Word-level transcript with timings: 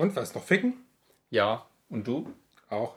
Und 0.00 0.16
was 0.16 0.34
noch 0.34 0.42
ficken? 0.42 0.72
Ja. 1.28 1.66
Und 1.90 2.06
du? 2.06 2.26
Auch. 2.70 2.94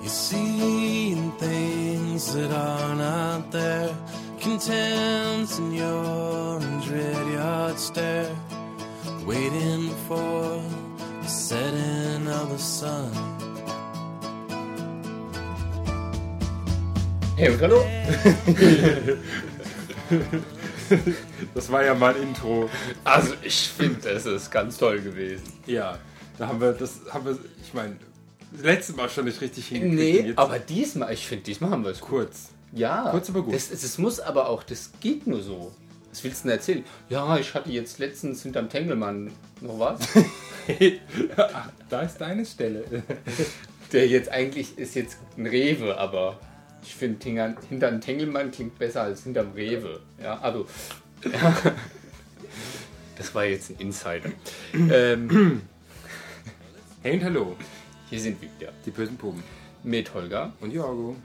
You 0.00 0.08
seen 0.08 1.32
things 1.40 2.34
that 2.34 2.52
are 2.52 2.94
not 2.94 3.50
there. 3.50 3.96
Content 4.40 5.50
in 5.58 5.72
your 5.72 6.60
dread 6.86 7.34
yard 7.34 7.76
stare. 7.76 8.30
Waiting 9.26 9.90
for 10.06 10.62
the 11.20 11.28
setting 11.28 12.28
of 12.28 12.50
the 12.52 12.58
sun. 12.58 13.31
Hey, 17.42 17.50
und 17.50 17.60
hallo? 17.60 17.84
Das 21.54 21.72
war 21.72 21.84
ja 21.84 21.92
mal 21.92 22.14
Intro. 22.14 22.70
Also, 23.02 23.34
ich 23.42 23.68
finde, 23.68 24.10
es 24.10 24.26
ist 24.26 24.48
ganz 24.48 24.78
toll 24.78 25.00
gewesen. 25.00 25.52
Ja, 25.66 25.98
da 26.38 26.46
haben 26.46 26.60
wir, 26.60 26.72
das 26.72 27.00
haben 27.10 27.24
wir, 27.24 27.36
ich 27.60 27.74
meine, 27.74 27.96
das 28.52 28.62
letzte 28.62 28.92
Mal 28.92 29.08
schon 29.08 29.24
nicht 29.24 29.40
richtig 29.40 29.66
hingekriegt. 29.66 30.26
Nee, 30.26 30.32
aber 30.36 30.60
diesmal, 30.60 31.12
ich 31.12 31.26
finde, 31.26 31.42
diesmal 31.42 31.70
haben 31.70 31.82
wir 31.82 31.90
es 31.90 32.00
kurz. 32.00 32.50
Ja. 32.70 33.10
Kurz, 33.10 33.28
aber 33.28 33.42
gut. 33.42 33.54
Das, 33.54 33.70
das 33.70 33.98
muss 33.98 34.20
aber 34.20 34.48
auch, 34.48 34.62
das 34.62 34.92
geht 35.00 35.26
nur 35.26 35.42
so. 35.42 35.72
Was 36.10 36.22
willst 36.22 36.44
du 36.44 36.48
denn 36.48 36.58
erzählen? 36.58 36.84
Ja, 37.08 37.38
ich 37.38 37.54
hatte 37.54 37.70
jetzt 37.70 37.98
letztens 37.98 38.44
hinterm 38.44 38.68
Tengelmann 38.68 39.32
noch 39.60 39.80
was. 39.80 39.98
Da 41.88 42.02
ist 42.02 42.18
deine 42.18 42.46
Stelle. 42.46 42.84
Der 43.90 44.06
jetzt 44.06 44.28
eigentlich 44.28 44.78
ist 44.78 44.94
jetzt 44.94 45.18
ein 45.36 45.46
Rewe, 45.46 45.98
aber 45.98 46.38
ich 46.82 46.94
finde, 46.94 47.22
hinter, 47.24 47.54
hinterm 47.68 48.00
Tengelmann 48.00 48.50
klingt 48.50 48.78
besser 48.78 49.02
als 49.02 49.24
hinterm 49.24 49.52
Rewe. 49.52 50.00
Ja, 50.22 50.38
also. 50.38 50.66
Ja. 51.24 51.74
Das 53.18 53.34
war 53.34 53.44
jetzt 53.44 53.70
ein 53.70 53.76
Insider. 53.76 54.30
ähm, 54.72 55.62
Hey 57.02 57.14
und 57.14 57.24
hallo, 57.24 57.56
hier 58.08 58.20
sind 58.20 58.40
wir 58.40 58.48
wieder 58.56 58.72
die 58.86 58.90
bösen 58.90 59.16
Puben. 59.16 59.42
mit 59.82 60.12
Holger. 60.14 60.52
Und 60.60 60.72
Jorgo. 60.72 61.16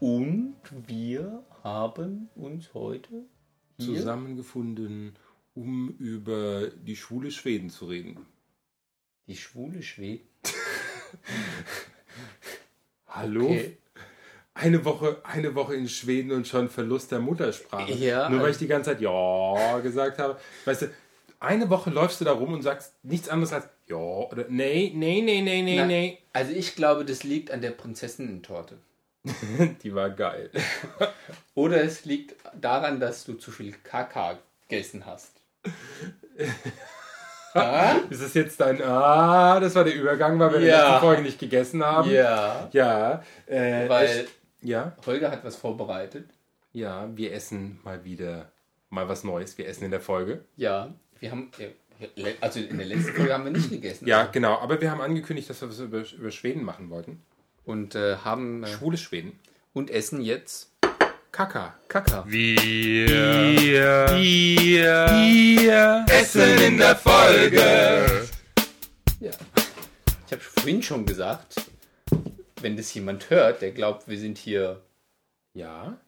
Und 0.00 0.56
wir 0.86 1.42
haben 1.62 2.28
uns 2.34 2.74
heute 2.74 3.24
hier 3.78 3.96
Zusammengefunden, 3.96 5.14
um 5.54 5.88
über 5.98 6.68
die 6.68 6.96
schwule 6.96 7.30
Schweden 7.30 7.70
zu 7.70 7.86
reden. 7.86 8.18
die 9.26 9.36
schwule 9.36 9.82
Schweden. 9.82 10.26
Hallo? 13.06 13.46
Okay. 13.46 13.78
Eine 14.64 14.84
Woche, 14.84 15.18
eine 15.24 15.54
Woche 15.54 15.74
in 15.74 15.88
Schweden 15.88 16.32
und 16.32 16.48
schon 16.48 16.70
Verlust 16.70 17.12
der 17.12 17.18
Muttersprache. 17.18 17.92
Ja. 17.92 18.30
Nur 18.30 18.40
weil 18.42 18.50
ich 18.52 18.56
die 18.56 18.66
ganze 18.66 18.90
Zeit 18.92 19.00
ja 19.02 19.78
gesagt 19.80 20.18
habe. 20.18 20.38
Weißt 20.64 20.82
du, 20.82 20.86
eine 21.38 21.68
Woche 21.68 21.90
läufst 21.90 22.20
du 22.20 22.24
da 22.24 22.32
rum 22.32 22.54
und 22.54 22.62
sagst 22.62 22.94
nichts 23.02 23.28
anderes 23.28 23.52
als 23.52 23.68
ja 23.86 23.96
oder 23.96 24.46
nee, 24.48 24.90
nee, 24.94 25.20
nee, 25.20 25.42
nee, 25.42 25.60
nee, 25.60 25.76
Na, 25.76 25.84
nee. 25.84 26.18
Also 26.32 26.52
ich 26.52 26.74
glaube, 26.76 27.04
das 27.04 27.24
liegt 27.24 27.50
an 27.50 27.60
der 27.60 27.72
Prinzessinnentorte. 27.72 28.78
Die 29.82 29.94
war 29.94 30.08
geil. 30.10 30.50
Oder 31.54 31.82
es 31.82 32.04
liegt 32.04 32.34
daran, 32.60 33.00
dass 33.00 33.24
du 33.24 33.34
zu 33.34 33.50
viel 33.50 33.72
Kaka 33.72 34.38
gegessen 34.68 35.04
hast. 35.06 35.32
ah? 37.54 37.96
Ist 38.10 38.22
das 38.22 38.34
jetzt 38.34 38.60
dein 38.60 38.82
Ah, 38.82 39.60
das 39.60 39.74
war 39.74 39.84
der 39.84 39.94
Übergang, 39.94 40.38
weil 40.38 40.52
wir 40.54 40.60
Ja. 40.60 40.88
letzten 40.88 41.00
Folge 41.00 41.22
nicht 41.22 41.38
gegessen 41.38 41.82
haben? 41.84 42.10
Ja. 42.10 42.68
Ja. 42.72 43.22
Äh, 43.46 43.88
Weil 43.88 44.26
ja, 44.64 44.96
Holger 45.06 45.30
hat 45.30 45.44
was 45.44 45.54
vorbereitet. 45.56 46.28
ja, 46.72 47.08
wir 47.14 47.32
essen 47.32 47.78
mal 47.84 48.04
wieder 48.04 48.50
mal 48.90 49.08
was 49.08 49.22
Neues. 49.24 49.56
Wir 49.58 49.68
essen 49.68 49.84
in 49.84 49.90
der 49.92 50.00
Folge. 50.00 50.44
Ja. 50.56 50.92
Wir 51.20 51.30
haben. 51.30 51.50
ja, 52.16 52.26
Also 52.40 52.60
in 52.60 52.76
der 52.78 52.86
letzten 52.86 53.12
Folge 53.12 53.32
haben 53.32 53.44
wir 53.44 53.52
nicht 53.52 53.70
gegessen. 53.70 54.06
Ja, 54.06 54.24
genau. 54.26 54.58
Aber 54.58 54.80
wir 54.80 54.90
haben 54.90 55.00
angekündigt, 55.00 55.48
dass 55.50 55.60
wir 55.62 55.68
was 55.68 55.78
über, 55.80 56.04
über 56.18 56.30
Schweden 56.30 56.64
machen 56.64 56.90
wollten. 56.90 57.22
Und 57.64 57.94
äh, 57.94 58.16
haben. 58.16 58.62
Äh, 58.64 58.68
Schwule 58.68 58.96
Schweden. 58.96 59.38
und 59.72 59.90
essen 59.90 60.20
jetzt 60.20 60.70
Kaka. 61.32 61.74
Kaka. 61.88 62.24
Essen 66.08 66.58
in 66.62 66.78
der 66.78 66.96
Folge. 66.96 68.28
Ja. 69.20 69.30
Ich 70.26 70.32
habe 70.32 70.40
vorhin 70.42 70.82
schon 70.82 71.04
gesagt, 71.06 71.56
wenn 72.64 72.76
das 72.76 72.92
jemand 72.94 73.28
hört, 73.30 73.60
der 73.62 73.70
glaubt, 73.72 74.08
wir 74.08 74.18
sind 74.18 74.38
hier. 74.38 74.82
Ja. 75.52 76.00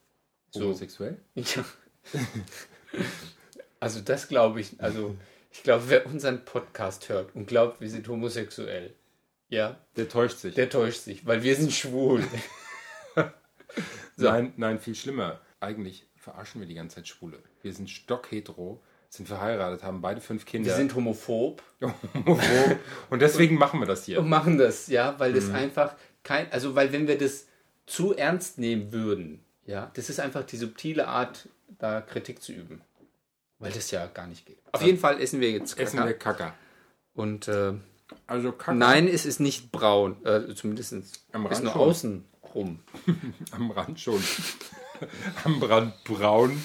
So. 0.50 0.62
Homosexuell? 0.64 1.18
Ja. 1.34 1.64
Also 3.78 4.00
das 4.00 4.28
glaube 4.28 4.60
ich, 4.60 4.80
also 4.80 5.16
ich 5.50 5.62
glaube, 5.62 5.84
wer 5.88 6.06
unseren 6.06 6.44
Podcast 6.44 7.08
hört 7.08 7.34
und 7.34 7.46
glaubt, 7.46 7.80
wir 7.80 7.90
sind 7.90 8.08
homosexuell, 8.08 8.94
ja, 9.48 9.78
Der 9.96 10.08
täuscht 10.08 10.38
sich. 10.38 10.54
der 10.54 10.70
täuscht 10.70 11.00
sich, 11.02 11.26
weil 11.26 11.42
wir 11.42 11.54
sind 11.56 11.72
schwul. 11.72 12.24
Nein, 14.16 14.54
nein, 14.56 14.78
viel 14.78 14.94
schlimmer. 14.94 15.40
Eigentlich 15.60 16.06
verarschen 16.16 16.60
wir 16.62 16.66
die 16.68 16.74
ganze 16.74 16.96
Zeit 16.96 17.06
Schwule. 17.08 17.38
Wir 17.60 17.74
sind 17.74 17.90
stockhetero, 17.90 18.82
sind 19.10 19.26
verheiratet, 19.28 19.82
haben 19.82 20.00
beide 20.00 20.22
fünf 20.22 20.46
Kinder. 20.46 20.70
Wir 20.70 20.76
sind 20.76 20.94
homophob 20.94 21.62
homophob. 21.82 22.78
Und 23.10 23.20
deswegen 23.20 23.56
machen 23.58 23.78
wir 23.80 23.86
das 23.86 24.06
hier. 24.06 24.20
und 24.20 24.28
machen 24.30 24.56
das, 24.56 24.86
ja, 24.86 25.18
weil 25.20 25.32
Mhm. 25.32 25.34
das 25.34 25.50
einfach 25.50 25.94
kein, 26.26 26.50
also 26.52 26.74
weil 26.74 26.92
wenn 26.92 27.06
wir 27.06 27.16
das 27.16 27.46
zu 27.86 28.14
ernst 28.14 28.58
nehmen 28.58 28.90
würden, 28.92 29.40
ja, 29.64 29.90
das 29.94 30.10
ist 30.10 30.18
einfach 30.20 30.44
die 30.44 30.56
subtile 30.56 31.06
Art, 31.08 31.48
da 31.78 32.00
Kritik 32.00 32.42
zu 32.42 32.52
üben. 32.52 32.80
Weil 33.58 33.72
das 33.72 33.90
ja 33.90 34.06
gar 34.06 34.26
nicht 34.26 34.44
geht. 34.44 34.58
Auf 34.72 34.82
jeden 34.82 34.98
Fall 34.98 35.20
essen 35.20 35.40
wir 35.40 35.50
jetzt 35.50 35.78
Essen 35.78 35.96
Kaka. 35.96 36.08
wir 36.08 36.18
Kaka. 36.18 36.54
Und 37.14 37.48
äh, 37.48 37.72
Also 38.26 38.52
Kaka. 38.52 38.74
nein, 38.74 39.08
es 39.08 39.24
ist 39.24 39.40
nicht 39.40 39.72
braun. 39.72 40.16
Äh, 40.26 40.54
zumindest 40.54 40.92
Am 41.32 41.46
ist 41.46 41.52
Rand 41.52 41.64
nur 41.64 41.72
schon. 41.72 41.80
außen 41.82 42.24
rum. 42.54 42.80
Am 43.52 43.70
Rand 43.70 43.98
schon. 44.00 44.22
Am 45.44 45.62
Rand 45.62 46.04
braun. 46.04 46.60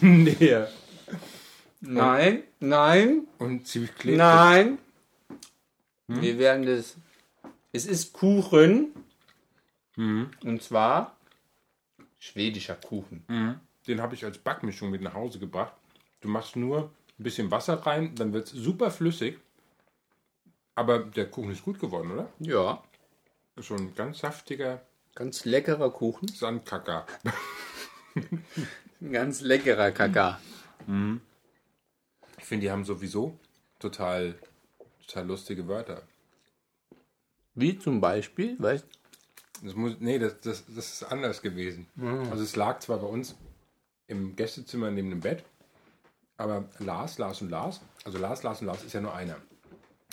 In 0.00 0.24
der. 0.38 0.70
Nein, 1.80 2.42
nein, 2.60 3.26
Und 3.38 3.66
ziemlich 3.66 3.94
klebrig. 3.94 4.18
nein. 4.18 4.78
Hm? 6.08 6.22
Wir 6.22 6.38
werden 6.38 6.64
das. 6.66 6.96
Es 7.72 7.86
ist 7.86 8.12
Kuchen. 8.12 8.94
Hm? 9.94 10.30
Und 10.44 10.62
zwar 10.62 11.16
schwedischer 12.18 12.74
Kuchen. 12.76 13.24
Den 13.86 14.00
habe 14.00 14.14
ich 14.14 14.24
als 14.24 14.38
Backmischung 14.38 14.90
mit 14.90 15.02
nach 15.02 15.14
Hause 15.14 15.38
gebracht. 15.38 15.72
Du 16.20 16.28
machst 16.28 16.56
nur 16.56 16.90
ein 17.18 17.22
bisschen 17.22 17.50
Wasser 17.50 17.74
rein, 17.74 18.14
dann 18.14 18.32
wird 18.32 18.46
es 18.46 18.52
super 18.52 18.90
flüssig. 18.90 19.38
Aber 20.74 21.00
der 21.00 21.30
Kuchen 21.30 21.50
ist 21.50 21.62
gut 21.64 21.80
geworden, 21.80 22.12
oder? 22.12 22.28
Ja, 22.38 22.82
Ist 23.56 23.66
schon 23.66 23.78
ein 23.78 23.94
ganz 23.94 24.20
saftiger 24.20 24.82
ganz 25.18 25.44
leckerer 25.44 25.90
Kuchen. 25.90 26.28
Sandkacker. 26.28 27.04
Ein 28.14 28.44
ganz 29.12 29.40
leckerer 29.40 29.90
Kaka. 29.90 30.40
Ich 32.38 32.44
finde, 32.44 32.66
die 32.66 32.70
haben 32.70 32.84
sowieso 32.84 33.36
total, 33.80 34.38
total 35.06 35.26
lustige 35.26 35.66
Wörter. 35.66 36.02
Wie 37.60 37.78
zum 37.78 38.00
Beispiel, 38.00 38.56
weißt 38.58 38.86
Das 39.62 39.74
muss, 39.74 39.96
nee, 40.00 40.18
das, 40.18 40.40
das, 40.40 40.64
das 40.66 40.92
ist 40.92 41.02
anders 41.04 41.42
gewesen. 41.42 41.86
Also 42.30 42.42
es 42.42 42.54
lag 42.56 42.78
zwar 42.80 42.98
bei 42.98 43.06
uns 43.06 43.34
im 44.06 44.36
Gästezimmer 44.36 44.90
neben 44.90 45.10
dem 45.10 45.20
Bett, 45.20 45.44
aber 46.36 46.64
Lars, 46.78 47.18
Lars 47.18 47.42
und 47.42 47.50
Lars, 47.50 47.80
also 48.04 48.18
Lars, 48.18 48.42
Lars 48.42 48.60
und 48.60 48.68
Lars 48.68 48.84
ist 48.84 48.92
ja 48.92 49.00
nur 49.00 49.14
einer. 49.14 49.36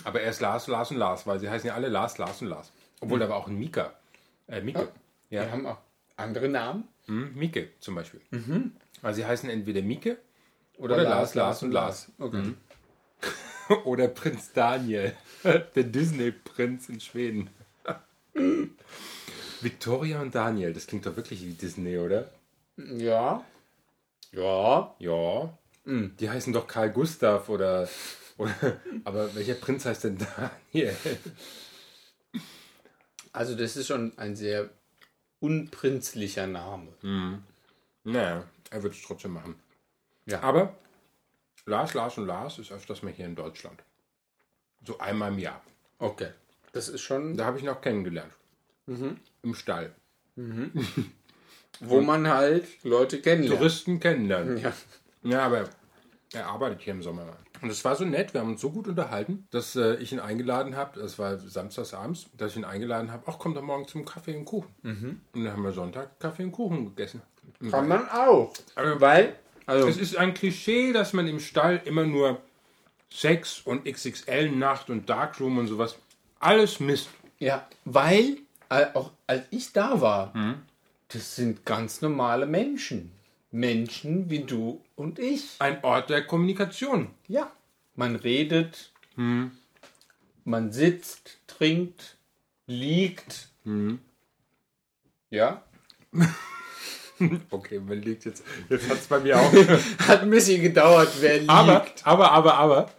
Aber 0.03 0.22
er 0.22 0.31
ist 0.31 0.41
Lars, 0.41 0.67
Lars 0.67 0.91
und 0.91 0.97
Lars, 0.97 1.25
weil 1.28 1.39
sie 1.39 1.50
heißen 1.50 1.67
ja 1.67 1.73
alle 1.75 1.88
Lars, 1.88 2.17
Lars 2.17 2.41
und 2.41 2.47
Lars. 2.50 2.72
Obwohl 3.00 3.19
da 3.19 3.29
war 3.29 3.38
auch 3.38 3.47
ein 3.47 3.57
Mika. 3.57 3.94
Äh, 4.47 4.61
Mike. 4.61 4.89
Wir 5.29 5.44
Ja, 5.44 5.51
haben 5.51 5.66
auch 5.66 5.78
andere 6.17 6.47
Namen. 6.50 6.88
hm, 7.05 7.34
Mike 7.35 7.69
zum 7.79 7.96
Beispiel. 7.96 8.22
Also 9.02 9.17
sie 9.17 9.25
heißen 9.25 9.49
entweder 9.49 9.81
Mike 9.81 10.17
Oder, 10.78 10.96
Oder 10.96 11.03
Lars, 11.03 11.35
Lars 11.35 11.64
und 11.64 11.72
Lars. 11.72 12.11
Okay. 12.20 12.53
oder 13.85 14.08
Prinz 14.08 14.52
Daniel, 14.53 15.16
der 15.44 15.84
Disney-Prinz 15.84 16.90
in 16.90 17.00
Schweden. 17.00 17.50
Victoria 19.62 20.22
und 20.22 20.35
Daniel, 20.35 20.73
das 20.73 20.88
klingt 20.88 21.06
doch 21.06 21.16
wirklich 21.16 21.44
wie 21.44 21.53
Disney, 21.53 21.97
oder? 21.97 22.29
Ja. 22.78 23.44
Ja. 24.32 24.96
Ja. 25.00 25.58
Die 25.85 26.29
heißen 26.29 26.52
doch 26.52 26.67
Karl 26.67 26.91
Gustav 26.91 27.47
oder, 27.47 27.88
oder. 28.38 28.79
Aber 29.03 29.34
welcher 29.35 29.53
Prinz 29.53 29.85
heißt 29.85 30.03
denn 30.03 30.18
Daniel? 30.18 30.96
Also 33.32 33.56
das 33.56 33.78
ist 33.78 33.88
schon 33.88 34.18
ein 34.18 34.35
sehr 34.35 34.70
unprinzlicher 35.40 36.47
Name. 36.47 36.88
Naja, 38.03 38.46
er 38.72 38.84
wird 38.84 38.94
es 38.94 39.02
trotzdem 39.03 39.34
machen. 39.34 39.56
Ja. 40.26 40.41
Aber 40.41 40.76
Lars, 41.66 41.94
Lars 41.94 42.17
und 42.17 42.28
Lars 42.28 42.59
ist 42.59 42.72
öfters 42.72 43.02
mal 43.03 43.12
hier 43.12 43.26
in 43.26 43.35
Deutschland. 43.35 43.82
So 44.85 44.97
einmal 45.00 45.32
im 45.32 45.40
Jahr. 45.40 45.62
Okay. 46.00 46.29
Das 46.73 46.90
ist 46.90 47.02
schon. 47.02 47.35
Da 47.38 47.46
habe 47.46 47.58
ich 47.58 47.64
ihn 47.64 47.70
auch 47.70 47.82
kennengelernt. 47.82 48.32
Im 48.88 49.56
Stall. 49.56 49.94
Wo 51.79 52.02
man 52.02 52.28
halt 52.28 52.66
Leute 52.84 53.20
kennenlernt. 53.22 53.58
Touristen 53.59 54.00
kennenlernen. 54.00 54.58
Ja. 54.58 54.73
Ja, 55.23 55.41
aber 55.46 55.67
er 56.34 56.47
arbeitet 56.47 56.82
hier 56.82 56.94
im 56.94 57.02
Sommer. 57.02 57.26
Und 57.62 57.70
es 57.70 57.84
war 57.84 57.96
so 57.96 58.06
nett, 58.06 58.34
wir 58.34 58.41
haben 58.41 58.52
uns 58.52 58.61
so 58.61 58.70
gut 58.70 58.88
unterhalten, 58.88 59.47
dass 59.50 59.76
äh, 59.76 59.96
ich 59.96 60.11
ihn 60.11 60.20
eingeladen 60.20 60.76
habe, 60.76 61.00
das 61.00 61.18
war 61.18 61.38
samstags 61.40 61.94
abends, 61.94 62.28
dass 62.38 62.52
ich 62.52 62.58
ihn 62.58 62.66
eingeladen 62.66 63.11
habe, 63.11 63.23
ach, 63.28 63.40
komm 63.40 63.53
doch 63.56 63.61
morgen 63.61 63.88
zum 63.88 64.06
Kaffee 64.06 64.35
und 64.38 64.46
Kuchen. 64.46 64.70
Und 65.34 65.44
dann 65.46 65.52
haben 65.53 65.64
wir 65.64 65.72
Sonntag 65.72 66.20
Kaffee 66.20 66.44
und 66.44 66.52
Kuchen 66.52 66.85
gegessen. 66.96 67.22
Kann 67.72 67.88
man 67.88 68.08
auch. 68.09 68.53
Also- 68.76 69.02
Weil, 69.02 69.35
also, 69.66 69.88
Es 69.88 69.97
ist 69.97 70.16
ein 70.16 70.34
Klischee, 70.34 70.94
dass 70.94 71.14
man 71.14 71.28
im 71.28 71.40
Stall 71.40 71.82
immer 71.85 72.03
nur 72.03 72.41
Sex 73.09 73.62
und 73.62 73.85
XXL 73.85 74.50
Nacht 74.50 74.90
und 74.90 75.09
Darkroom 75.09 75.58
und 75.58 75.67
sowas, 75.67 75.97
alles 76.40 76.79
Mist. 76.79 77.09
ja, 77.40 77.67
weil, 77.85 78.38
äh, 78.70 78.88
auch 78.94 79.12
als 79.28 79.46
ich 79.52 79.72
da 79.73 80.02
war, 80.02 80.34
das 81.08 81.35
sind 81.35 81.66
ganz 81.66 82.02
normale 82.02 82.46
Menschen. 82.46 83.12
Menschen 83.52 84.29
wie 84.29 84.40
du 84.44 84.82
und 84.96 85.17
ich. 85.17 85.56
Ein 85.59 85.84
Ort 85.84 86.09
der 86.09 86.26
Kommunikation. 86.26 87.11
Ja. 87.28 87.52
Man 87.96 88.18
redet, 88.18 88.91
man 89.16 90.72
sitzt, 90.73 91.40
trinkt, 91.47 92.18
liegt. 92.68 93.47
Ja. 95.29 95.64
Okay, 97.50 97.79
man 97.79 98.02
liegt 98.02 98.26
jetzt, 98.26 98.44
jetzt 98.70 98.90
hat 98.90 98.97
es 98.97 99.08
bei 99.08 99.20
mir 99.20 99.40
auch. 99.40 99.52
Hat 100.08 100.22
ein 100.22 100.29
bisschen 100.29 100.62
gedauert, 100.62 101.09
wer 101.20 101.40
liegt. 101.40 101.50
Aber, 101.50 101.85
aber, 102.03 102.32
aber, 102.32 102.53
aber, 102.56 102.91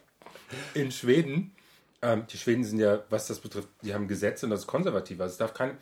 in 0.75 0.91
Schweden, 0.91 1.55
ähm, 2.03 2.27
die 2.31 2.39
Schweden 2.39 2.65
sind 2.65 2.79
ja, 2.79 3.03
was 3.11 3.27
das 3.27 3.41
betrifft, 3.41 3.69
die 3.83 3.95
haben 3.95 4.09
Gesetze 4.09 4.47
und 4.47 4.51
das 4.51 4.61
ist 4.61 4.67
konservativ. 4.67 5.21
Also 5.21 5.33
es, 5.33 5.39
darf 5.39 5.55
kein, 5.55 5.77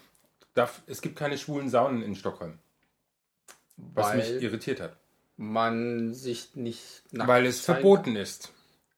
darf, 0.55 0.83
es 0.87 1.01
gibt 1.01 1.17
keine 1.17 1.39
schwulen 1.39 1.69
Saunen 1.69 2.03
in 2.03 2.15
Stockholm. 2.15 2.59
Was 3.77 4.09
Weil- 4.09 4.17
mich 4.19 4.43
irritiert 4.43 4.81
hat. 4.81 4.97
man 5.37 6.15
sich 6.15 6.55
nicht 6.55 7.03
nackt 7.13 7.29
Weil 7.29 7.47
es 7.47 7.61
verboten 7.61 8.17
ist. 8.17 8.53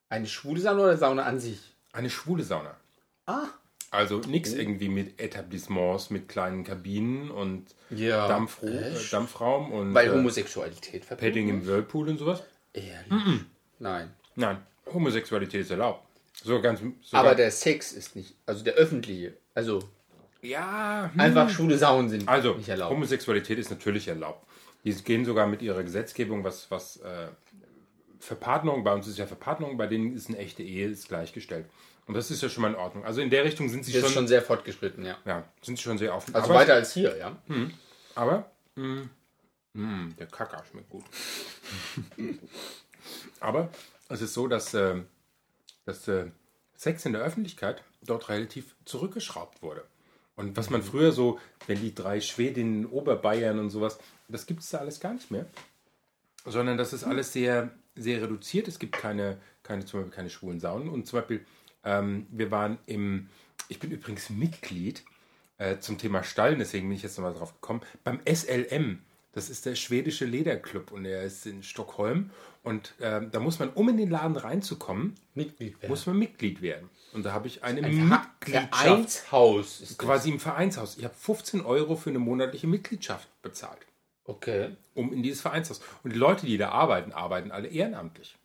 Eine 0.08 0.26
schwule 0.26 0.60
Sauna 0.60 0.82
oder 0.82 0.96
Sauna 0.96 1.24
an 1.24 1.40
sich? 1.40 1.58
Eine 1.92 2.10
schwule 2.10 2.44
Sauna. 2.44 2.76
Ah. 3.26 3.48
Also 3.96 4.18
nichts 4.18 4.52
irgendwie 4.52 4.88
mit 4.90 5.18
Etablissements, 5.20 6.10
mit 6.10 6.28
kleinen 6.28 6.64
Kabinen 6.64 7.30
und 7.30 7.66
Ja. 7.90 8.28
Dampfro 8.28 8.66
äh, 8.66 8.94
Dampfraum 9.10 9.72
und 9.72 9.94
Weil 9.94 10.08
äh, 10.08 10.10
Homosexualität 10.10 11.04
verboten 11.04 11.26
Padding 11.26 11.48
im 11.48 11.66
Whirlpool 11.66 12.10
und 12.10 12.18
sowas. 12.18 12.42
Ehrlich? 12.74 13.40
Nein. 13.78 14.10
Nein, 14.34 14.58
Homosexualität 14.92 15.62
ist 15.62 15.70
erlaubt. 15.70 16.02
So 16.44 16.60
ganz. 16.60 16.80
Sogar, 16.80 17.24
Aber 17.24 17.34
der 17.34 17.50
Sex 17.50 17.92
ist 17.92 18.14
nicht, 18.14 18.34
also 18.44 18.62
der 18.62 18.74
öffentliche, 18.74 19.32
also 19.54 19.80
ja, 20.42 21.10
hm. 21.12 21.20
einfach 21.20 21.48
schwule 21.48 21.78
Saunen 21.78 22.10
sind 22.10 22.28
Also, 22.28 22.54
nicht 22.54 22.68
erlaubt. 22.68 22.92
Homosexualität 22.92 23.58
ist 23.58 23.70
natürlich 23.70 24.08
erlaubt. 24.08 24.46
Die 24.84 24.92
gehen 24.92 25.24
sogar 25.24 25.46
mit 25.46 25.62
ihrer 25.62 25.82
Gesetzgebung, 25.82 26.44
was, 26.44 26.70
was 26.70 26.98
äh, 26.98 27.28
Verpartnerung, 28.20 28.84
bei 28.84 28.92
uns 28.92 29.08
ist 29.08 29.18
ja 29.18 29.26
Verpartnerung, 29.26 29.76
bei 29.76 29.86
denen 29.86 30.14
ist 30.14 30.28
eine 30.28 30.38
echte 30.38 30.62
Ehe 30.62 30.88
ist 30.88 31.08
gleichgestellt. 31.08 31.66
Und 32.06 32.14
das 32.14 32.30
ist 32.30 32.42
ja 32.42 32.48
schon 32.48 32.62
mal 32.62 32.68
in 32.68 32.76
Ordnung. 32.76 33.04
Also 33.04 33.20
in 33.20 33.30
der 33.30 33.44
Richtung 33.44 33.68
sind 33.68 33.84
sie 33.84 33.92
das 33.92 34.00
schon, 34.00 34.08
ist 34.08 34.14
schon 34.14 34.28
sehr 34.28 34.42
fortgeschritten, 34.42 35.04
ja. 35.04 35.18
ja, 35.24 35.44
sind 35.60 35.76
sie 35.76 35.82
schon 35.82 35.98
sehr 35.98 36.14
offen. 36.14 36.34
Also 36.34 36.50
aber, 36.50 36.60
weiter 36.60 36.74
als 36.74 36.92
hier, 36.94 37.16
ja. 37.16 37.36
aber 38.14 38.50
mh, 38.76 39.08
mh, 39.72 40.14
der 40.18 40.26
Kacker 40.26 40.64
schmeckt 40.70 40.88
gut. 40.88 41.04
aber 43.40 43.70
es 44.08 44.22
ist 44.22 44.34
so, 44.34 44.46
dass, 44.46 44.72
äh, 44.74 45.02
dass 45.84 46.06
äh, 46.06 46.26
Sex 46.76 47.04
in 47.06 47.12
der 47.12 47.22
Öffentlichkeit 47.22 47.82
dort 48.02 48.28
relativ 48.28 48.76
zurückgeschraubt 48.84 49.62
wurde. 49.62 49.84
Und 50.36 50.56
was 50.56 50.70
man 50.70 50.82
früher 50.82 51.12
so, 51.12 51.40
wenn 51.66 51.80
die 51.80 51.94
drei 51.94 52.20
Schwedinnen 52.20 52.84
in 52.84 52.86
Oberbayern 52.86 53.58
und 53.58 53.70
sowas, 53.70 53.98
das 54.28 54.46
gibt 54.46 54.60
es 54.60 54.70
da 54.70 54.78
alles 54.78 55.00
gar 55.00 55.14
nicht 55.14 55.30
mehr. 55.30 55.46
Sondern 56.44 56.76
das 56.76 56.92
ist 56.92 57.04
alles 57.04 57.32
sehr, 57.32 57.70
sehr 57.96 58.22
reduziert. 58.22 58.68
Es 58.68 58.78
gibt 58.78 58.92
keine, 58.92 59.38
keine, 59.62 59.84
zum 59.84 60.00
Beispiel 60.00 60.14
keine 60.14 60.30
schwulen 60.30 60.60
Saunen. 60.60 60.88
Und 60.88 61.06
zum 61.06 61.18
Beispiel, 61.18 61.44
ähm, 61.86 62.26
wir 62.30 62.50
waren 62.50 62.76
im, 62.84 63.28
ich 63.68 63.78
bin 63.78 63.90
übrigens 63.90 64.28
Mitglied 64.28 65.02
äh, 65.56 65.78
zum 65.78 65.96
Thema 65.96 66.22
Stall, 66.22 66.56
deswegen 66.56 66.88
bin 66.88 66.96
ich 66.96 67.02
jetzt 67.02 67.16
nochmal 67.16 67.32
drauf 67.32 67.54
gekommen, 67.54 67.80
beim 68.04 68.20
SLM. 68.30 68.98
Das 69.32 69.50
ist 69.50 69.66
der 69.66 69.74
schwedische 69.74 70.24
Lederclub 70.24 70.92
und 70.92 71.04
er 71.04 71.22
ist 71.22 71.44
in 71.46 71.62
Stockholm. 71.62 72.30
Und 72.62 72.94
ähm, 73.02 73.30
da 73.30 73.38
muss 73.38 73.58
man, 73.58 73.68
um 73.68 73.88
in 73.90 73.98
den 73.98 74.08
Laden 74.10 74.36
reinzukommen, 74.36 75.14
Mitglied 75.34 75.74
werden. 75.82 75.90
muss 75.90 76.06
man 76.06 76.18
Mitglied 76.18 76.62
werden. 76.62 76.88
Und 77.12 77.22
da 77.24 77.32
habe 77.32 77.46
ich 77.46 77.62
eine 77.62 77.82
Ein 77.86 78.08
Mitgliedschaft 78.08 78.74
Vereinshaus 78.74 79.80
ist 79.82 79.98
quasi 79.98 80.30
im 80.30 80.40
Vereinshaus. 80.40 80.96
Ich 80.96 81.04
habe 81.04 81.14
15 81.14 81.60
Euro 81.60 81.96
für 81.96 82.08
eine 82.10 82.18
monatliche 82.18 82.66
Mitgliedschaft 82.66 83.28
bezahlt, 83.42 83.86
Okay. 84.24 84.70
um 84.94 85.12
in 85.12 85.22
dieses 85.22 85.42
Vereinshaus. 85.42 85.80
Und 86.02 86.14
die 86.14 86.18
Leute, 86.18 86.46
die 86.46 86.56
da 86.56 86.70
arbeiten, 86.70 87.12
arbeiten 87.12 87.50
alle 87.52 87.68
ehrenamtlich. 87.68 88.36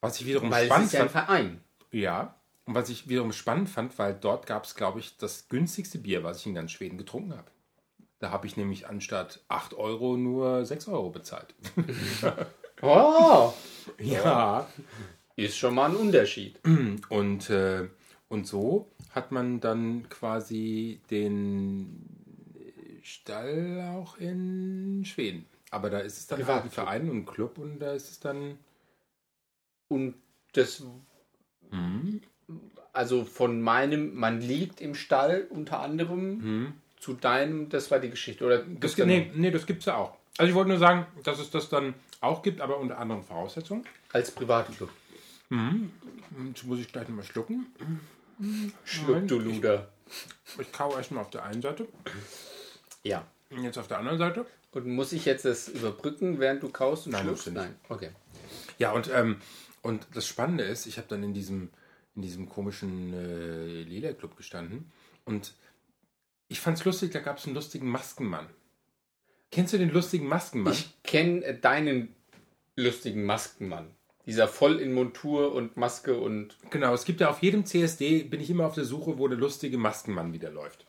Was 0.00 0.18
ich 0.20 0.26
wiederum 0.26 0.50
Weil 0.50 0.62
es 0.62 0.66
spannend 0.68 0.86
ist 0.86 0.92
ja 0.94 1.02
ein 1.02 1.10
fand. 1.10 1.26
Verein. 1.26 1.60
Ja. 1.92 2.34
Und 2.66 2.74
was 2.74 2.88
ich 2.88 3.08
wiederum 3.08 3.32
spannend 3.32 3.68
fand, 3.68 3.98
weil 3.98 4.14
dort 4.14 4.46
gab 4.46 4.64
es, 4.64 4.74
glaube 4.74 4.98
ich, 5.00 5.16
das 5.18 5.48
günstigste 5.48 5.98
Bier, 5.98 6.24
was 6.24 6.40
ich 6.40 6.46
in 6.46 6.54
ganz 6.54 6.70
Schweden 6.72 6.96
getrunken 6.96 7.36
habe. 7.36 7.50
Da 8.20 8.30
habe 8.30 8.46
ich 8.46 8.56
nämlich 8.56 8.86
anstatt 8.88 9.40
8 9.48 9.74
Euro 9.74 10.16
nur 10.16 10.64
6 10.64 10.88
Euro 10.88 11.10
bezahlt. 11.10 11.54
Oh, 12.82 13.52
Ja. 13.98 14.68
ist 15.36 15.56
schon 15.56 15.74
mal 15.74 15.90
ein 15.90 15.96
Unterschied. 15.96 16.60
Und, 17.08 17.48
äh, 17.48 17.88
und 18.28 18.46
so 18.46 18.90
hat 19.10 19.30
man 19.32 19.60
dann 19.60 20.08
quasi 20.10 21.00
den 21.10 22.04
Stall 23.02 23.94
auch 23.96 24.18
in 24.18 25.04
Schweden. 25.06 25.46
Aber 25.70 25.88
da 25.88 25.98
ist 26.00 26.18
es 26.18 26.26
dann 26.26 26.44
halt 26.46 26.64
ein. 26.64 26.70
Verein 26.70 27.08
und 27.10 27.16
ein 27.18 27.26
Club 27.26 27.58
und 27.58 27.78
da 27.78 27.92
ist 27.92 28.10
es 28.10 28.20
dann. 28.20 28.58
Und 29.88 30.14
das, 30.52 30.82
also 32.94 33.24
von 33.24 33.60
meinem, 33.60 34.14
man 34.14 34.40
liegt 34.40 34.80
im 34.80 34.94
Stall 34.94 35.46
unter 35.50 35.80
anderem 35.80 36.74
zu 36.98 37.12
deinem, 37.14 37.68
das 37.68 37.90
war 37.90 37.98
die 37.98 38.08
Geschichte. 38.10 38.44
Oder 38.46 38.62
Das, 38.80 38.94
da 38.96 39.04
nee, 39.04 39.30
nee, 39.34 39.50
das 39.50 39.66
gibt 39.66 39.80
es 39.80 39.86
ja 39.86 39.96
auch. 39.96 40.16
Also 40.38 40.48
ich 40.48 40.54
wollte 40.54 40.70
nur 40.70 40.78
sagen, 40.78 41.06
dass 41.22 41.38
es 41.38 41.50
das 41.50 41.68
dann 41.68 41.94
auch 42.20 42.42
gibt, 42.42 42.60
aber 42.60 42.78
unter 42.78 42.98
anderen 42.98 43.22
Voraussetzungen. 43.22 43.84
als 44.12 44.30
Privatclub. 44.30 44.88
Jetzt 46.48 46.64
muss 46.64 46.78
ich 46.80 46.90
gleich 46.90 47.06
nochmal 47.08 47.24
schlucken. 47.24 47.66
Schluck 48.84 49.28
du 49.28 49.38
Luder. 49.38 49.88
Ich 50.58 50.72
kau 50.72 50.96
erstmal 50.96 51.22
auf 51.22 51.30
der 51.30 51.44
einen 51.44 51.62
Seite 51.62 51.86
Ja. 53.02 53.24
und 53.50 53.62
jetzt 53.62 53.78
auf 53.78 53.86
der 53.88 53.98
anderen 53.98 54.18
Seite. 54.18 54.46
Und 54.72 54.86
muss 54.88 55.12
ich 55.12 55.24
jetzt 55.24 55.44
das 55.44 55.68
überbrücken, 55.68 56.40
während 56.40 56.62
du 56.62 56.68
kaust 56.68 57.06
und 57.06 57.12
Nein, 57.12 57.22
schluckst? 57.24 57.52
Nein. 57.52 57.74
Okay. 57.88 58.10
Ja, 58.78 58.90
und, 58.92 59.08
ähm, 59.14 59.36
und 59.82 60.04
das 60.14 60.26
Spannende 60.26 60.64
ist, 60.64 60.86
ich 60.86 60.96
habe 60.98 61.06
dann 61.08 61.22
in 61.22 61.32
diesem, 61.32 61.70
in 62.16 62.22
diesem 62.22 62.48
komischen 62.48 63.12
äh, 63.12 63.82
Lederclub 63.82 64.36
gestanden 64.36 64.92
und 65.24 65.54
ich 66.48 66.60
fand's 66.60 66.84
lustig, 66.84 67.10
da 67.12 67.20
gab 67.20 67.38
es 67.38 67.46
einen 67.46 67.54
lustigen 67.54 67.88
Maskenmann. 67.88 68.46
Kennst 69.50 69.72
du 69.72 69.78
den 69.78 69.90
lustigen 69.90 70.26
Maskenmann? 70.26 70.72
Ich 70.72 70.92
kenne 71.02 71.44
äh, 71.44 71.58
deinen 71.58 72.14
lustigen 72.76 73.24
Maskenmann. 73.24 73.86
Dieser 74.26 74.48
voll 74.48 74.80
in 74.80 74.92
Montur 74.92 75.54
und 75.54 75.76
Maske 75.76 76.18
und. 76.18 76.56
Genau, 76.70 76.94
es 76.94 77.04
gibt 77.04 77.20
ja 77.20 77.28
auf 77.28 77.42
jedem 77.42 77.66
CSD, 77.66 78.22
bin 78.24 78.40
ich 78.40 78.50
immer 78.50 78.66
auf 78.66 78.74
der 78.74 78.84
Suche, 78.84 79.18
wo 79.18 79.28
der 79.28 79.38
lustige 79.38 79.76
Maskenmann 79.76 80.32
wieder 80.32 80.50
läuft. 80.50 80.86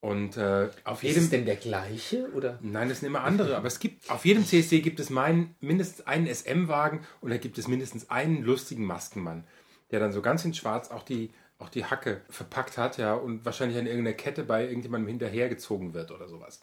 Und 0.00 0.36
äh, 0.36 0.68
auf 0.82 1.04
Ist 1.04 1.10
jedem. 1.10 1.22
es 1.22 1.30
denn 1.30 1.44
der 1.44 1.56
gleiche? 1.56 2.28
Oder? 2.32 2.58
Nein, 2.60 2.88
das 2.88 3.00
sind 3.00 3.06
immer 3.06 3.22
andere, 3.22 3.56
aber 3.56 3.68
es 3.68 3.78
gibt, 3.78 4.10
auf 4.10 4.24
jedem 4.24 4.44
CSD 4.44 4.80
gibt 4.80 4.98
es 4.98 5.10
meinen, 5.10 5.54
mindestens 5.60 6.06
einen 6.06 6.26
SM-Wagen 6.26 7.06
und 7.20 7.30
da 7.30 7.36
gibt 7.36 7.56
es 7.56 7.68
mindestens 7.68 8.10
einen 8.10 8.42
lustigen 8.42 8.84
Maskenmann, 8.84 9.44
der 9.92 10.00
dann 10.00 10.12
so 10.12 10.22
ganz 10.22 10.44
in 10.44 10.54
schwarz 10.54 10.90
auch 10.90 11.02
die, 11.04 11.30
auch 11.58 11.68
die 11.68 11.84
Hacke 11.84 12.22
verpackt 12.28 12.78
hat, 12.78 12.98
ja, 12.98 13.14
und 13.14 13.44
wahrscheinlich 13.44 13.78
an 13.78 13.86
irgendeiner 13.86 14.16
Kette 14.16 14.42
bei 14.42 14.64
irgendjemandem 14.64 15.08
hinterhergezogen 15.08 15.94
wird 15.94 16.10
oder 16.10 16.26
sowas. 16.28 16.60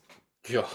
Ja. 0.48 0.66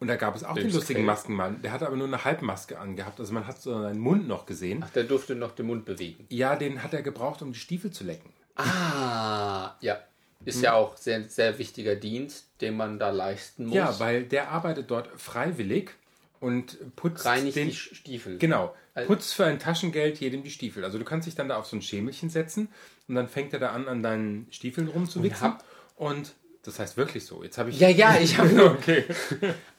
Und 0.00 0.08
da 0.08 0.16
gab 0.16 0.34
es 0.34 0.44
auch 0.44 0.54
den 0.54 0.72
lustigen 0.72 1.04
Maskenmann, 1.04 1.62
der 1.62 1.72
hatte 1.72 1.86
aber 1.86 1.96
nur 1.96 2.06
eine 2.06 2.24
Halbmaske 2.24 2.78
angehabt, 2.78 3.20
also 3.20 3.32
man 3.32 3.46
hat 3.46 3.60
so 3.60 3.80
seinen 3.80 4.00
Mund 4.00 4.26
noch 4.26 4.44
gesehen. 4.46 4.82
Ach, 4.84 4.90
der 4.90 5.04
durfte 5.04 5.34
noch 5.34 5.52
den 5.52 5.66
Mund 5.66 5.84
bewegen. 5.84 6.26
Ja, 6.30 6.56
den 6.56 6.82
hat 6.82 6.92
er 6.94 7.02
gebraucht, 7.02 7.42
um 7.42 7.52
die 7.52 7.58
Stiefel 7.58 7.90
zu 7.90 8.04
lecken. 8.04 8.32
Ah, 8.56 9.76
ja. 9.80 9.98
Ist 10.44 10.56
Hm. 10.56 10.64
ja 10.64 10.72
auch 10.74 10.96
sehr, 10.96 11.24
sehr 11.28 11.58
wichtiger 11.58 11.96
Dienst, 11.96 12.48
den 12.60 12.76
man 12.76 12.98
da 12.98 13.10
leisten 13.10 13.66
muss. 13.66 13.74
Ja, 13.74 14.00
weil 14.00 14.24
der 14.24 14.50
arbeitet 14.50 14.90
dort 14.90 15.08
freiwillig 15.20 15.92
und 16.40 16.96
putzt 16.96 17.24
Reinigt 17.26 17.56
den, 17.56 17.68
die 17.68 17.74
Stiefel. 17.74 18.38
Genau. 18.38 18.74
Also- 18.94 19.06
Putzt 19.06 19.34
für 19.34 19.44
ein 19.44 19.58
Taschengeld 19.58 20.18
jedem 20.20 20.42
die 20.42 20.50
Stiefel. 20.50 20.84
Also 20.84 20.98
du 20.98 21.04
kannst 21.04 21.26
dich 21.28 21.34
dann 21.36 21.48
da 21.48 21.56
auf 21.56 21.66
so 21.66 21.76
ein 21.76 21.82
Schemelchen 21.82 22.28
setzen 22.30 22.68
und 23.08 23.14
dann 23.14 23.28
fängt 23.28 23.52
er 23.52 23.58
da 23.60 23.70
an, 23.70 23.86
an 23.88 24.02
deinen 24.02 24.46
Stiefeln 24.50 24.88
rumzuwichsen. 24.88 25.42
hab- 25.46 25.64
Und 25.96 26.32
das 26.62 26.78
heißt 26.78 26.96
wirklich 26.96 27.24
so. 27.26 27.42
Jetzt 27.44 27.56
habe 27.58 27.70
ich. 27.70 27.78
Ja, 27.78 27.88
ja, 27.88 28.18
ich 28.18 28.36
habe 28.38 28.48
nur. 28.54 28.72
okay. 28.72 29.04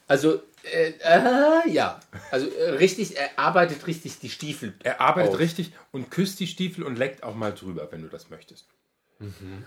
Also, 0.08 0.42
äh, 0.64 0.94
äh, 1.02 1.70
ja. 1.72 2.00
Also, 2.32 2.48
äh, 2.50 2.72
richtig, 2.72 3.18
er 3.18 3.38
arbeitet 3.38 3.88
richtig 3.88 4.20
die 4.20 4.30
Stiefel. 4.30 4.74
Er 4.84 5.00
arbeitet 5.02 5.34
Auf. 5.34 5.40
richtig 5.40 5.72
und 5.92 6.12
küsst 6.12 6.40
die 6.40 6.48
Stiefel 6.48 6.84
und 6.84 6.98
leckt 6.98 7.24
auch 7.24 7.36
mal 7.36 7.54
drüber, 7.54 7.88
wenn 7.92 8.02
du 8.02 8.08
das 8.08 8.30
möchtest. 8.30 8.68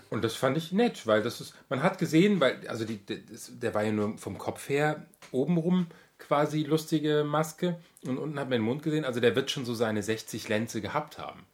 Und 0.09 0.21
das 0.23 0.35
fand 0.35 0.57
ich 0.57 0.73
nett, 0.73 1.07
weil 1.07 1.23
das 1.23 1.39
ist, 1.39 1.53
man 1.69 1.81
hat 1.81 1.97
gesehen, 1.97 2.41
weil, 2.41 2.67
also 2.67 2.83
die, 2.83 2.97
der, 2.97 3.17
das- 3.31 3.51
der 3.57 3.73
war 3.73 3.83
ja 3.83 3.91
nur 3.93 4.17
vom 4.17 4.37
Kopf 4.37 4.67
her 4.67 5.05
obenrum 5.31 5.87
quasi 6.17 6.63
lustige 6.63 7.23
Maske 7.23 7.77
und 8.05 8.17
unten 8.17 8.39
hat 8.39 8.49
man 8.49 8.59
den 8.59 8.65
Mund 8.65 8.83
gesehen, 8.83 9.05
also 9.05 9.19
der 9.19 9.35
wird 9.35 9.51
schon 9.51 9.65
so 9.65 9.73
seine 9.75 10.01
60 10.03 10.47
Lenze 10.49 10.81
gehabt 10.81 11.17
haben. 11.17 11.45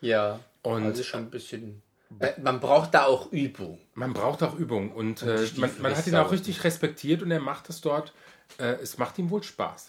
Ja. 0.00 0.40
Und- 0.62 0.84
also 0.84 1.02
schon 1.02 1.20
ein 1.24 1.30
bisschen. 1.30 1.82
Äh, 2.20 2.32
Man 2.40 2.60
braucht 2.60 2.94
da 2.94 3.06
auch 3.06 3.32
Übung. 3.32 3.78
Man 3.94 4.12
braucht 4.12 4.42
auch 4.42 4.54
Übung 4.56 4.92
und 4.92 5.22
äh, 5.22 5.44
Stiefel 5.46 5.60
man, 5.68 5.82
man 5.82 5.96
hat 5.96 6.06
ihn 6.06 6.14
auch 6.14 6.30
richtig 6.30 6.62
respektiert 6.64 7.22
und 7.22 7.30
er 7.32 7.40
macht 7.40 7.68
es 7.68 7.80
dort, 7.80 8.12
äh, 8.58 8.74
es 8.82 8.96
macht 8.98 9.18
ihm 9.18 9.30
wohl 9.30 9.42
Spaß. 9.42 9.88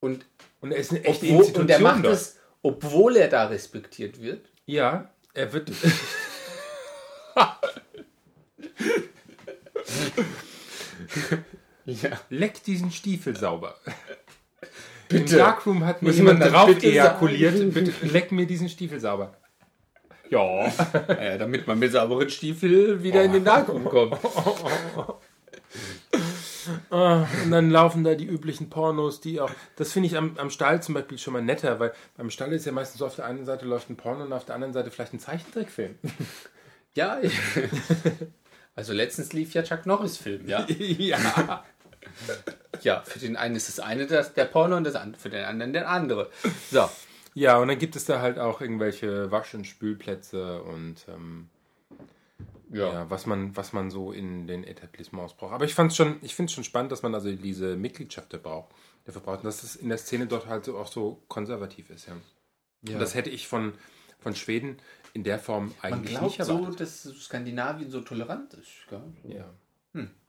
Und, 0.00 0.26
Und 0.60 0.72
er 0.72 0.78
ist 0.78 0.90
eine 0.90 1.02
echte 1.04 1.26
obwohl, 1.26 1.38
Institution 1.38 1.62
und 1.62 1.70
er 1.70 1.80
macht 1.80 2.04
dort. 2.04 2.14
es, 2.14 2.36
obwohl 2.62 3.16
er 3.16 3.28
da 3.28 3.46
respektiert 3.46 4.20
wird. 4.20 4.46
Ja, 4.66 5.10
er 5.32 5.52
wird. 5.54 5.70
Ja. 11.86 12.10
Leck 12.30 12.62
diesen 12.64 12.90
Stiefel 12.90 13.36
sauber. 13.36 13.76
Bitte. 15.08 15.34
Im 15.34 15.38
Darkroom 15.38 15.84
hat 15.84 16.02
mir 16.02 16.08
Muss 16.08 16.16
jemand 16.18 16.42
drauf 16.42 16.66
bitte 16.66 16.86
ejakuliert. 16.86 17.56
sagen? 17.56 17.72
Bitte 17.72 17.92
leck 18.06 18.32
mir 18.32 18.44
diesen 18.46 18.68
Stiefel 18.68 18.98
sauber. 18.98 19.36
Ja. 20.30 20.66
ja. 21.08 21.38
Damit 21.38 21.68
man 21.68 21.78
mit 21.78 21.92
sauberen 21.92 22.28
Stiefel 22.28 23.00
wieder 23.04 23.22
in 23.22 23.32
den 23.32 23.44
Darkroom 23.44 23.84
kommt. 23.84 24.16
Ah, 26.90 27.26
Und 27.44 27.52
dann 27.52 27.70
laufen 27.70 28.02
da 28.02 28.14
die 28.16 28.26
üblichen 28.26 28.68
Pornos, 28.70 29.20
die 29.20 29.40
auch. 29.40 29.50
Das 29.76 29.92
finde 29.92 30.08
ich 30.08 30.16
am, 30.16 30.36
am 30.36 30.50
Stall 30.50 30.82
zum 30.82 30.94
Beispiel 30.94 31.16
schon 31.16 31.32
mal 31.34 31.42
netter, 31.42 31.78
weil 31.78 31.92
beim 32.16 32.28
Stall 32.30 32.52
ist 32.52 32.66
ja 32.66 32.72
meistens 32.72 32.98
so, 32.98 33.06
auf 33.06 33.14
der 33.14 33.24
einen 33.26 33.44
Seite 33.44 33.66
läuft 33.66 33.88
ein 33.88 33.96
Porno 33.96 34.24
und 34.24 34.32
auf 34.32 34.44
der 34.44 34.56
anderen 34.56 34.72
Seite 34.72 34.90
vielleicht 34.90 35.12
ein 35.14 35.20
Zeichentrickfilm. 35.20 35.96
Ja. 36.96 37.18
Also 38.74 38.94
letztens 38.94 39.34
lief 39.34 39.52
ja 39.52 39.62
Chuck 39.62 39.84
Norris 39.84 40.16
Film, 40.16 40.48
ja. 40.48 40.66
ja. 40.68 41.62
Ja, 42.82 43.02
für 43.02 43.18
den 43.18 43.36
einen 43.36 43.56
ist 43.56 43.68
das 43.68 43.80
eine 43.80 44.06
das, 44.06 44.34
der 44.34 44.44
Porno 44.44 44.76
und 44.76 44.84
das 44.84 44.94
andere, 44.94 45.20
für 45.20 45.30
den 45.30 45.44
anderen 45.44 45.72
der 45.72 45.88
andere. 45.88 46.30
So. 46.70 46.88
Ja, 47.34 47.58
und 47.58 47.68
dann 47.68 47.78
gibt 47.78 47.96
es 47.96 48.04
da 48.06 48.20
halt 48.20 48.38
auch 48.38 48.60
irgendwelche 48.60 49.30
Wasch- 49.30 49.54
und 49.54 49.66
Spülplätze 49.66 50.62
und 50.62 50.96
ähm, 51.08 51.48
Ja. 52.70 52.92
ja, 52.92 53.10
was 53.10 53.26
man, 53.26 53.54
was 53.56 53.72
man 53.72 53.90
so 53.90 54.10
in 54.12 54.46
den 54.46 54.64
Etablissements 54.64 55.34
braucht. 55.34 55.52
Aber 55.52 55.64
ich 55.64 55.74
fand's 55.74 55.96
schon, 55.96 56.16
ich 56.22 56.34
finde 56.34 56.48
es 56.50 56.54
schon 56.54 56.64
spannend, 56.64 56.92
dass 56.92 57.02
man 57.02 57.14
also 57.14 57.30
diese 57.30 57.76
Mitgliedschaft 57.76 58.32
da 58.32 58.38
braucht, 58.38 58.74
dafür 59.04 59.20
braucht, 59.20 59.38
und 59.40 59.44
dass 59.44 59.60
das 59.60 59.76
in 59.76 59.88
der 59.90 59.98
Szene 59.98 60.26
dort 60.26 60.46
halt 60.46 60.64
so 60.64 60.78
auch 60.78 60.88
so 60.90 61.22
konservativ 61.28 61.90
ist, 61.90 62.06
ja. 62.08 62.14
Und 62.14 63.00
das 63.00 63.14
hätte 63.14 63.30
ich 63.30 63.48
von, 63.48 63.72
von 64.20 64.34
Schweden 64.34 64.78
in 65.12 65.22
der 65.24 65.38
Form 65.38 65.66
Man 65.82 65.92
eigentlich 65.92 66.10
glaubt 66.18 66.38
nicht 66.38 66.44
so, 66.44 66.52
erwartet. 66.58 66.80
dass 66.80 67.02
Skandinavien 67.02 67.90
so 67.90 68.00
tolerant 68.00 68.54
ist. 68.54 68.70
Gell? 68.88 69.02
ja. 69.24 69.52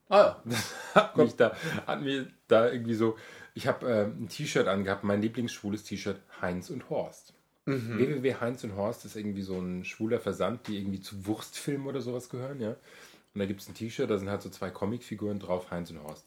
Ah 0.10 0.40
ja. 0.46 0.56
Hat 0.96 1.18
mich 1.18 1.36
da, 1.36 1.56
hat 1.86 2.02
mir 2.02 2.28
da 2.48 2.70
irgendwie 2.72 2.94
so, 2.94 3.18
ich 3.54 3.68
habe 3.68 3.88
äh, 3.88 4.06
ein 4.06 4.30
T-Shirt 4.30 4.68
angehabt, 4.68 5.04
mein 5.04 5.22
Lieblingsschwules 5.22 5.84
T-Shirt, 5.84 6.20
Heinz 6.42 6.70
und 6.70 6.90
Horst. 6.90 7.34
www 7.98 8.36
Heinz 8.36 8.64
und 8.64 8.76
Horst 8.76 9.04
ist 9.06 9.16
irgendwie 9.16 9.42
so 9.42 9.60
ein 9.60 9.84
schwuler 9.84 10.20
Versand, 10.20 10.68
die 10.68 10.78
irgendwie 10.78 11.02
zu 11.02 11.26
Wurstfilmen 11.26 11.88
oder 11.88 12.02
sowas 12.02 12.30
gehören, 12.30 12.62
ja. 12.62 12.70
Und 12.70 13.40
da 13.40 13.46
gibt 13.46 13.62
es 13.62 13.68
ein 13.68 13.76
T-Shirt, 13.76 14.10
da 14.10 14.18
sind 14.18 14.30
halt 14.30 14.42
so 14.42 14.50
zwei 14.50 14.70
Comicfiguren 14.70 15.40
drauf, 15.40 15.70
Heinz 15.70 15.92
und 15.92 16.02
Horst. 16.02 16.26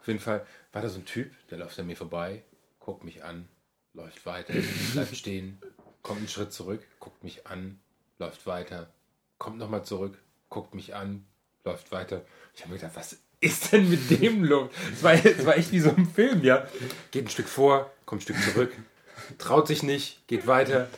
Auf 0.00 0.06
jeden 0.08 0.20
Fall 0.20 0.46
war 0.72 0.82
da 0.82 0.88
so 0.88 0.98
ein 0.98 1.06
Typ, 1.06 1.32
der 1.48 1.58
läuft 1.58 1.78
an 1.78 1.86
mir 1.86 1.96
vorbei, 1.96 2.42
guckt 2.80 3.04
mich 3.04 3.24
an, 3.24 3.48
läuft 3.94 4.26
weiter, 4.26 4.54
bleibt 4.92 5.16
stehen, 5.16 5.58
kommt 6.02 6.18
einen 6.18 6.28
Schritt 6.28 6.52
zurück, 6.52 6.82
guckt 7.00 7.24
mich 7.24 7.46
an, 7.46 7.80
läuft 8.18 8.46
weiter, 8.46 8.92
kommt 9.38 9.58
nochmal 9.58 9.84
zurück, 9.84 10.18
guckt 10.48 10.74
mich 10.74 10.94
an, 10.94 11.24
läuft 11.64 11.92
weiter. 11.92 12.24
Ich 12.54 12.62
habe 12.62 12.72
mir 12.72 12.78
gedacht, 12.80 12.96
was 12.96 13.16
ist 13.40 13.72
denn 13.72 13.88
mit 13.88 14.10
dem 14.10 14.44
los? 14.44 14.70
Es 14.92 15.02
war, 15.02 15.14
es 15.14 15.44
war 15.44 15.56
echt 15.56 15.72
wie 15.72 15.80
so 15.80 15.90
ein 15.90 16.06
Film, 16.06 16.42
ja. 16.44 16.66
Geht 17.10 17.26
ein 17.26 17.30
Stück 17.30 17.48
vor, 17.48 17.90
kommt 18.04 18.20
ein 18.20 18.24
Stück 18.24 18.42
zurück, 18.42 18.72
traut 19.38 19.66
sich 19.66 19.82
nicht, 19.82 20.26
geht 20.26 20.46
weiter. 20.46 20.88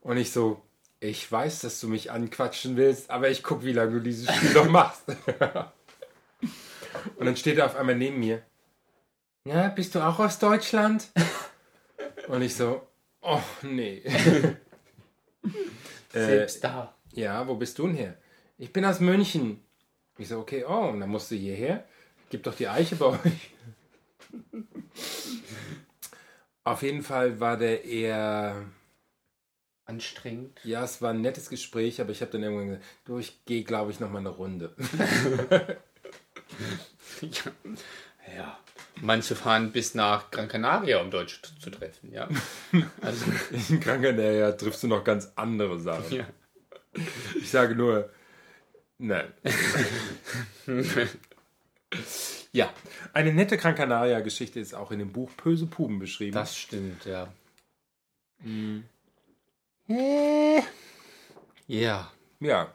Und 0.00 0.16
ich 0.16 0.32
so, 0.32 0.62
ich 1.00 1.30
weiß, 1.30 1.60
dass 1.60 1.80
du 1.80 1.88
mich 1.88 2.10
anquatschen 2.10 2.76
willst, 2.76 3.10
aber 3.10 3.30
ich 3.30 3.42
guck, 3.42 3.64
wie 3.64 3.72
lange 3.72 3.92
du 3.92 4.00
dieses 4.00 4.32
Spiel 4.34 4.52
noch 4.52 4.68
machst. 4.68 5.02
Und 7.16 7.26
dann 7.26 7.36
steht 7.36 7.58
er 7.58 7.66
auf 7.66 7.76
einmal 7.76 7.96
neben 7.96 8.18
mir. 8.18 8.42
Ja, 9.44 9.68
bist 9.68 9.94
du 9.94 10.00
auch 10.00 10.18
aus 10.18 10.38
Deutschland? 10.38 11.08
Und 12.28 12.42
ich 12.42 12.54
so, 12.54 12.86
oh 13.22 13.40
nee. 13.62 14.02
äh, 14.04 14.54
Selbst 16.12 16.62
da. 16.64 16.94
ja, 17.12 17.46
wo 17.46 17.54
bist 17.54 17.78
du 17.78 17.86
denn 17.86 17.96
her? 17.96 18.18
Ich 18.58 18.72
bin 18.72 18.84
aus 18.84 19.00
München. 19.00 19.64
Ich 20.18 20.28
so, 20.28 20.38
okay, 20.40 20.64
oh, 20.68 20.88
und 20.88 21.00
dann 21.00 21.08
musst 21.10 21.30
du 21.30 21.36
hierher. 21.36 21.84
Gib 22.30 22.42
doch 22.42 22.54
die 22.54 22.68
Eiche 22.68 22.96
bei 22.96 23.06
euch. 23.06 23.50
Auf 26.64 26.82
jeden 26.82 27.02
Fall 27.02 27.40
war 27.40 27.56
der 27.56 27.84
eher, 27.84 28.64
Anstrengend. 29.86 30.60
ja, 30.64 30.84
es 30.84 31.00
war 31.00 31.10
ein 31.10 31.22
nettes 31.22 31.48
Gespräch, 31.48 32.00
aber 32.00 32.10
ich 32.10 32.20
habe 32.20 32.32
dann 32.32 32.42
irgendwann 32.42 32.66
gesagt, 32.68 32.84
du, 33.06 33.18
ich 33.18 33.44
gehe, 33.46 33.64
glaube 33.64 33.90
ich, 33.90 34.00
noch 34.00 34.10
mal 34.10 34.18
eine 34.18 34.28
Runde. 34.30 34.74
Ja. 38.36 38.58
Manche 39.00 39.34
fahren 39.34 39.72
bis 39.72 39.94
nach 39.94 40.30
Gran 40.30 40.48
Canaria, 40.48 41.00
um 41.00 41.10
Deutsche 41.10 41.40
zu- 41.42 41.70
treffen, 41.70 42.12
ja. 42.12 42.28
Also, 43.00 43.24
In 43.70 43.80
Krankenhäuser 43.80 44.56
triffst 44.56 44.82
du 44.82 44.88
noch 44.88 45.02
ganz 45.04 45.32
andere 45.36 45.78
Sachen. 45.80 46.14
ja. 46.14 46.26
Ich 47.40 47.50
sage 47.50 47.74
nur, 47.74 48.10
nein. 48.98 49.32
ja, 52.52 52.72
Eine 53.12 53.32
nette 53.32 53.56
Gran 53.56 53.74
Canaria-Geschichte 53.74 54.60
ist 54.60 54.74
auch 54.74 54.90
in 54.90 54.98
dem 54.98 55.12
Buch 55.12 55.30
Böse 55.32 55.66
Puben 55.66 55.98
beschrieben. 55.98 56.34
das 56.34 56.56
stimmt, 56.56 57.04
ja. 57.04 57.32
Ja. 61.66 62.12
ja, 62.40 62.74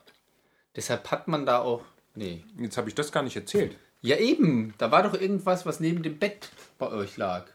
Deshalb 0.76 1.12
hat 1.12 1.28
man 1.28 1.46
da 1.46 1.60
auch. 1.60 1.84
Nee. 2.16 2.44
jetzt 2.58 2.78
habe 2.78 2.90
ich 2.90 2.96
das 2.96 3.12
gar 3.12 3.24
nicht 3.24 3.36
erzählt. 3.36 3.78
Ja, 4.02 4.18
eben. 4.18 4.74
Da 4.78 4.92
war 4.92 5.04
doch 5.04 5.14
irgendwas, 5.14 5.66
was 5.66 5.80
neben 5.80 6.04
dem 6.04 6.20
Bett 6.20 6.50
bei 6.78 6.88
euch 6.90 7.18
lag. 7.18 7.48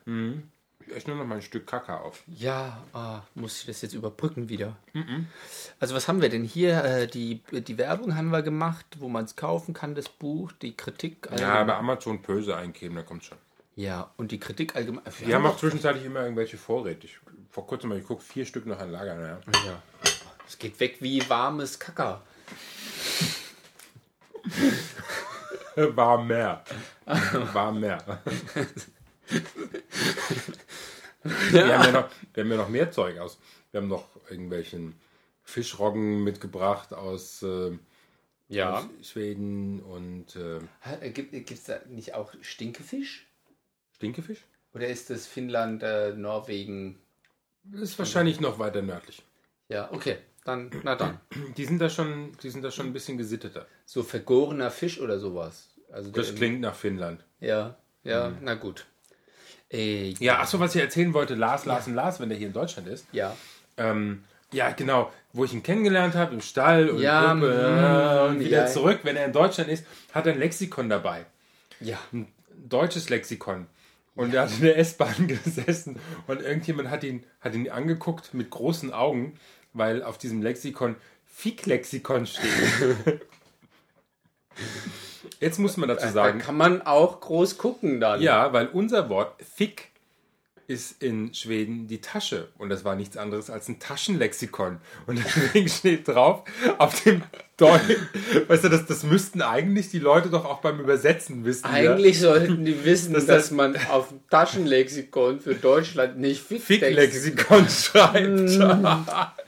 Ich 0.89 0.97
esse 0.97 1.11
nur 1.11 1.19
noch 1.19 1.27
mal 1.27 1.35
ein 1.37 1.43
Stück 1.43 1.67
Kaka 1.67 1.99
auf. 1.99 2.23
Ja, 2.27 2.83
ah, 2.95 3.21
muss 3.35 3.61
ich 3.61 3.67
das 3.67 3.83
jetzt 3.83 3.93
überbrücken 3.93 4.49
wieder? 4.49 4.77
Also 5.81 5.95
was 5.95 6.09
haben 6.09 6.23
wir 6.23 6.31
denn 6.31 6.45
hier? 6.45 6.83
Äh, 6.83 7.07
die, 7.07 7.43
die 7.53 7.77
Werbung 7.79 8.17
haben 8.17 8.31
wir 8.31 8.43
gemacht, 8.43 8.87
wo 8.99 9.09
man 9.09 9.25
es 9.27 9.37
kaufen 9.37 9.75
kann, 9.75 9.95
das 9.95 10.09
Buch, 10.09 10.53
die 10.53 10.75
Kritik. 10.77 11.29
Ja, 11.39 11.63
bei 11.65 11.75
Amazon 11.75 12.23
Böse 12.23 12.57
eingeben, 12.57 12.97
da 12.97 13.03
kommt 13.03 13.25
schon. 13.25 13.39
ja, 13.77 14.11
und 14.17 14.33
die 14.33 14.41
Kritik 14.41 14.77
allgemein. 14.77 15.05
Die 15.27 15.35
haben 15.35 15.45
auch 15.47 15.59
zwischenzeitlich 15.59 16.05
immer 16.05 16.23
irgendwelche 16.23 16.57
Vorräte. 16.57 17.07
Ich, 17.07 17.19
vor 17.51 17.67
kurzem 17.67 17.91
mal 17.91 18.01
geguckt, 18.01 18.23
vier 18.23 18.47
Stück 18.47 18.65
noch 18.67 18.79
an 18.79 18.91
Lager. 18.91 19.15
Naja. 19.15 19.39
Ja. 19.67 19.83
Es 20.47 20.59
geht 20.59 20.81
weg 20.81 20.97
wie 21.01 21.29
warmes 21.29 21.79
Kacker. 21.79 22.23
War 25.77 26.25
mehr. 26.25 26.65
War 27.53 27.73
mehr. 27.73 27.99
Wir, 31.53 31.79
haben 31.79 31.85
ja 31.85 32.01
noch, 32.01 32.11
wir 32.35 32.43
haben 32.43 32.51
ja 32.51 32.57
noch 32.57 32.69
mehr 32.69 32.91
Zeug 32.91 33.19
aus. 33.19 33.39
Wir 33.71 33.81
haben 33.81 33.89
noch 33.89 34.09
irgendwelchen 34.31 34.95
Fischroggen 35.43 36.23
mitgebracht 36.25 36.93
aus, 36.93 37.43
äh, 37.43 37.79
aus 38.63 38.87
Schweden 39.03 39.81
und 39.81 40.37
äh, 40.37 41.11
Gibt 41.11 41.51
es 41.51 41.65
da 41.65 41.81
nicht 41.89 42.15
auch 42.15 42.33
Stinkefisch? 42.41 43.27
Stinkefisch. 43.93 44.45
Oder 44.75 44.89
ist 44.89 45.11
das 45.11 45.27
Finnland, 45.27 45.83
äh, 45.83 46.13
Norwegen? 46.15 46.99
Das 47.65 47.83
ist 47.83 47.99
wahrscheinlich 47.99 48.41
noch 48.41 48.59
weiter 48.59 48.83
nördlich. 48.83 49.23
Ja, 49.69 49.91
okay. 49.93 50.19
Dann, 50.45 50.71
na 50.83 50.95
dann. 50.95 51.21
Die 51.57 51.65
sind 51.65 51.79
da 51.79 51.91
schon, 51.91 52.33
die 52.43 52.49
sind 52.49 52.63
da 52.63 52.71
schon 52.71 52.87
ein 52.87 52.93
bisschen 52.93 53.19
gesitteter. 53.19 53.67
So 53.85 54.03
vergorener 54.03 54.71
Fisch 54.71 55.01
oder 55.01 55.19
sowas. 55.19 55.75
Also 55.91 56.11
Das 56.11 56.35
klingt 56.35 56.61
nach 56.61 56.75
Finnland. 56.75 57.25
Ja, 57.41 57.77
ja, 58.03 58.33
na 58.41 58.55
gut. 58.55 58.87
Äh, 59.71 60.15
Ja, 60.19 60.41
achso, 60.41 60.61
was 60.61 60.75
ich 60.75 60.81
erzählen 60.81 61.13
wollte, 61.15 61.35
Lars, 61.35 61.65
Lars 61.65 61.87
und 61.87 61.95
Lars, 61.95 62.21
wenn 62.21 62.29
der 62.29 62.39
hier 62.39 62.49
in 62.49 62.53
Deutschland 62.53 62.89
ist. 62.89 63.07
ja. 63.13 63.37
Ähm, 63.77 64.25
ja, 64.51 64.71
genau, 64.71 65.13
wo 65.35 65.45
ich 65.45 65.53
ihn 65.53 65.63
kennengelernt 65.63 66.15
habe, 66.15 66.35
im 66.35 66.41
Stall 66.41 66.89
und, 66.89 67.01
Ja, 67.01 67.35
Gruppe, 67.35 67.47
mm, 67.47 67.85
äh, 67.85 68.31
und 68.31 68.41
wieder 68.41 68.65
ja. 68.65 68.67
zurück, 68.67 69.01
wenn 69.03 69.15
er 69.15 69.27
in 69.27 69.33
Deutschland 69.33 69.69
ist, 69.71 69.85
hat 70.13 70.27
er 70.27 70.33
ein 70.33 70.39
Lexikon 70.39 70.89
dabei. 70.89 71.27
Ja. 71.81 71.99
Ein 72.13 72.27
deutsches 72.67 73.09
Lexikon. 73.11 73.67
Und 74.15 74.35
er 74.35 74.43
hat 74.43 74.53
in 74.53 74.63
der 74.63 74.79
S-Bahn 74.79 75.29
gesessen 75.45 75.99
und 76.27 76.41
irgendjemand 76.43 76.91
hat 76.91 77.05
ihn, 77.05 77.25
hat 77.41 77.55
ihn 77.55 77.71
angeguckt 77.71 78.35
mit 78.35 78.51
großen 78.51 78.93
Augen, 78.93 79.39
weil 79.75 80.03
auf 80.03 80.19
diesem 80.19 80.43
Lexikon 80.43 80.97
Fick-Lexikon 81.27 82.27
steht. 82.27 82.49
Jetzt 85.41 85.59
muss 85.59 85.77
man 85.77 85.89
dazu 85.89 86.07
Da 86.07 86.13
sagen, 86.13 86.39
kann 86.41 86.57
man 86.57 86.83
auch 86.83 87.21
groß 87.21 87.59
gucken 87.59 88.01
dann. 88.01 88.21
ja, 88.21 88.53
weil 88.53 88.67
unser 88.69 89.09
Wort 89.09 89.35
Fick 89.55 89.89
ist 90.67 91.03
in 91.03 91.33
Schweden 91.33 91.87
die 91.87 92.03
Tasche. 92.03 92.49
Und 92.59 92.69
das 92.69 92.85
war 92.85 92.95
nichts 92.95 93.17
anderes 93.17 93.49
als 93.49 93.69
ein 93.69 93.79
Taschenlexikon. 93.79 94.77
Und 95.07 95.19
deswegen 95.19 95.67
steht 95.71 96.07
drauf, 96.09 96.43
auf 96.77 97.03
dem 97.05 97.23
Deutsch, 97.57 97.97
weißt 98.49 98.65
du, 98.65 98.69
das, 98.69 98.85
das 98.85 99.03
müssten 99.03 99.41
eigentlich 99.41 99.89
die 99.91 99.99
Leute 99.99 100.29
doch 100.29 100.45
auch 100.45 100.61
beim 100.61 100.79
Übersetzen 100.79 101.45
wissen. 101.47 101.65
Eigentlich 101.65 102.21
sollten 102.21 102.67
die 102.67 102.85
wissen, 102.85 103.15
Das- 103.15 103.25
dass 103.25 103.51
man 103.51 103.77
auf 103.89 104.13
Taschenlexikon 104.31 105.41
für 105.41 105.55
Deutschland 105.55 106.19
nicht 106.19 106.51
ja? 106.51 106.59
Fick-Lexikon. 106.59 107.67
Fick-Lexikon 107.67 107.69
schreibt. 107.71 109.09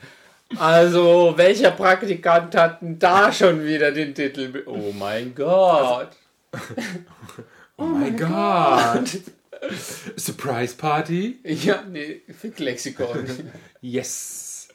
Also, 0.57 1.33
welcher 1.37 1.71
Praktikant 1.71 2.55
hat 2.55 2.81
denn 2.81 2.99
da 2.99 3.31
schon 3.31 3.63
wieder 3.63 3.91
den 3.91 4.13
Titel? 4.13 4.63
Oh 4.65 4.91
mein 4.97 5.33
Gott. 5.35 6.11
Oh 7.77 7.85
mein 7.85 8.15
Gott. 8.15 9.09
Surprise 10.15 10.75
Party? 10.75 11.39
Ja, 11.43 11.83
nee, 11.89 12.21
Fick-Lexikon. 12.27 13.25
Yes. 13.81 14.69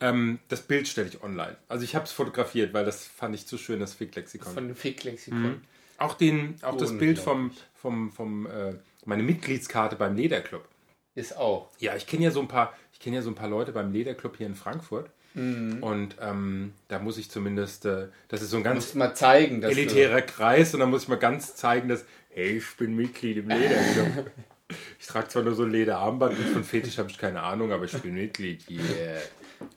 ähm, 0.00 0.38
das 0.48 0.62
Bild 0.62 0.88
stelle 0.88 1.08
ich 1.08 1.22
online. 1.22 1.56
Also 1.68 1.84
ich 1.84 1.94
habe 1.94 2.06
es 2.06 2.12
fotografiert, 2.12 2.72
weil 2.72 2.86
das 2.86 3.04
fand 3.04 3.34
ich 3.34 3.46
zu 3.46 3.58
schön, 3.58 3.80
das 3.80 3.92
Fick-Lexikon. 3.92 4.54
Von 4.54 4.68
dem 4.68 4.76
Fick-Lexikon. 4.76 5.60
Auch, 5.98 6.14
den, 6.14 6.56
auch 6.62 6.78
das 6.78 6.96
Bild 6.96 7.18
vom, 7.18 7.50
vom, 7.74 8.10
vom 8.10 8.46
äh, 8.46 8.74
meine 9.04 9.22
Mitgliedskarte 9.22 9.96
beim 9.96 10.16
Lederclub. 10.16 10.66
Ist 11.14 11.36
auch. 11.36 11.70
Ja, 11.78 11.94
ich 11.96 12.06
kenne 12.06 12.24
ja 12.24 12.30
so 12.30 12.40
ein 12.40 12.48
paar, 12.48 12.72
ich 12.92 13.00
kenne 13.00 13.16
ja 13.16 13.22
so 13.22 13.30
ein 13.30 13.34
paar 13.34 13.48
Leute 13.48 13.72
beim 13.72 13.92
Lederclub 13.92 14.36
hier 14.36 14.46
in 14.46 14.54
Frankfurt. 14.54 15.10
Und 15.36 16.16
ähm, 16.18 16.72
da 16.88 16.98
muss 16.98 17.18
ich 17.18 17.30
zumindest, 17.30 17.84
äh, 17.84 18.08
das 18.28 18.40
ist 18.40 18.50
so 18.50 18.56
ein 18.56 18.62
ganz 18.62 18.94
mal 18.94 19.14
zeigen, 19.14 19.62
elitärer 19.62 20.22
Kreis 20.22 20.72
und 20.72 20.80
da 20.80 20.86
muss 20.86 21.02
ich 21.02 21.08
mal 21.08 21.18
ganz 21.18 21.54
zeigen, 21.54 21.90
dass, 21.90 22.06
hey, 22.30 22.56
ich 22.56 22.76
bin 22.78 22.96
Mitglied 22.96 23.36
im 23.36 23.48
Lederclub. 23.50 24.30
ich 24.98 25.06
trage 25.06 25.28
zwar 25.28 25.42
nur 25.42 25.54
so 25.54 25.64
ein 25.64 25.70
Lederarmband 25.70 26.38
und 26.38 26.48
von 26.48 26.64
Fetisch 26.64 26.96
habe 26.96 27.10
ich 27.10 27.18
keine 27.18 27.42
Ahnung, 27.42 27.70
aber 27.70 27.84
ich 27.84 27.92
bin 28.00 28.14
Mitglied. 28.14 28.64
Yeah. 28.70 29.20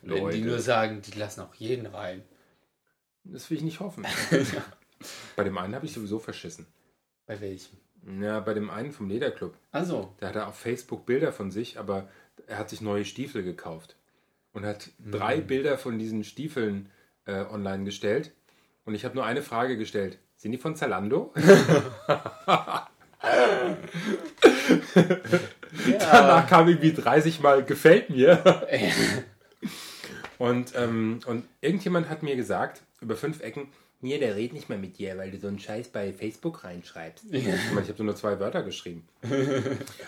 du, 0.02 0.14
wenn 0.14 0.30
die 0.30 0.40
nur 0.40 0.52
Leute. 0.52 0.62
sagen, 0.62 1.02
die 1.02 1.18
lassen 1.18 1.42
auch 1.42 1.54
jeden 1.56 1.84
rein. 1.84 2.22
Das 3.24 3.50
will 3.50 3.58
ich 3.58 3.62
nicht 3.62 3.80
hoffen. 3.80 4.06
Bei 5.36 5.44
dem 5.44 5.58
einen 5.58 5.74
habe 5.74 5.84
ich 5.84 5.92
sowieso 5.92 6.18
verschissen. 6.18 6.66
Bei 7.26 7.38
welchem? 7.38 7.76
Ja, 8.22 8.40
bei 8.40 8.54
dem 8.54 8.70
einen 8.70 8.92
vom 8.92 9.10
Lederclub. 9.10 9.54
Also, 9.72 10.14
Da 10.20 10.28
hat 10.28 10.36
er 10.36 10.48
auf 10.48 10.56
Facebook 10.56 11.04
Bilder 11.04 11.34
von 11.34 11.50
sich, 11.50 11.78
aber 11.78 12.08
er 12.46 12.56
hat 12.56 12.70
sich 12.70 12.80
neue 12.80 13.04
Stiefel 13.04 13.42
gekauft 13.42 13.96
und 14.52 14.64
hat 14.64 14.90
drei 14.98 15.40
Bilder 15.40 15.78
von 15.78 15.98
diesen 15.98 16.24
Stiefeln 16.24 16.90
äh, 17.26 17.44
online 17.44 17.84
gestellt. 17.84 18.32
Und 18.84 18.94
ich 18.94 19.04
habe 19.04 19.14
nur 19.14 19.24
eine 19.24 19.42
Frage 19.42 19.76
gestellt. 19.76 20.18
Sind 20.36 20.52
die 20.52 20.58
von 20.58 20.76
Zalando? 20.76 21.34
Danach 25.98 26.48
kam 26.48 26.68
irgendwie 26.68 26.92
30 26.92 27.40
Mal 27.40 27.64
gefällt 27.64 28.10
mir. 28.10 28.66
und, 30.38 30.72
ähm, 30.76 31.20
und 31.26 31.44
irgendjemand 31.60 32.08
hat 32.08 32.22
mir 32.22 32.36
gesagt, 32.36 32.82
über 33.00 33.16
fünf 33.16 33.40
Ecken, 33.40 33.68
mir, 34.00 34.18
der 34.18 34.36
redet 34.36 34.54
nicht 34.54 34.70
mehr 34.70 34.78
mit 34.78 34.98
dir, 34.98 35.18
weil 35.18 35.30
du 35.30 35.38
so 35.38 35.48
einen 35.48 35.58
Scheiß 35.58 35.88
bei 35.88 36.12
Facebook 36.12 36.64
reinschreibst. 36.64 37.26
Ich 37.30 37.44
meine, 37.44 37.82
ich 37.82 37.88
habe 37.88 37.98
so 37.98 38.04
nur 38.04 38.16
zwei 38.16 38.40
Wörter 38.40 38.62
geschrieben. 38.62 39.06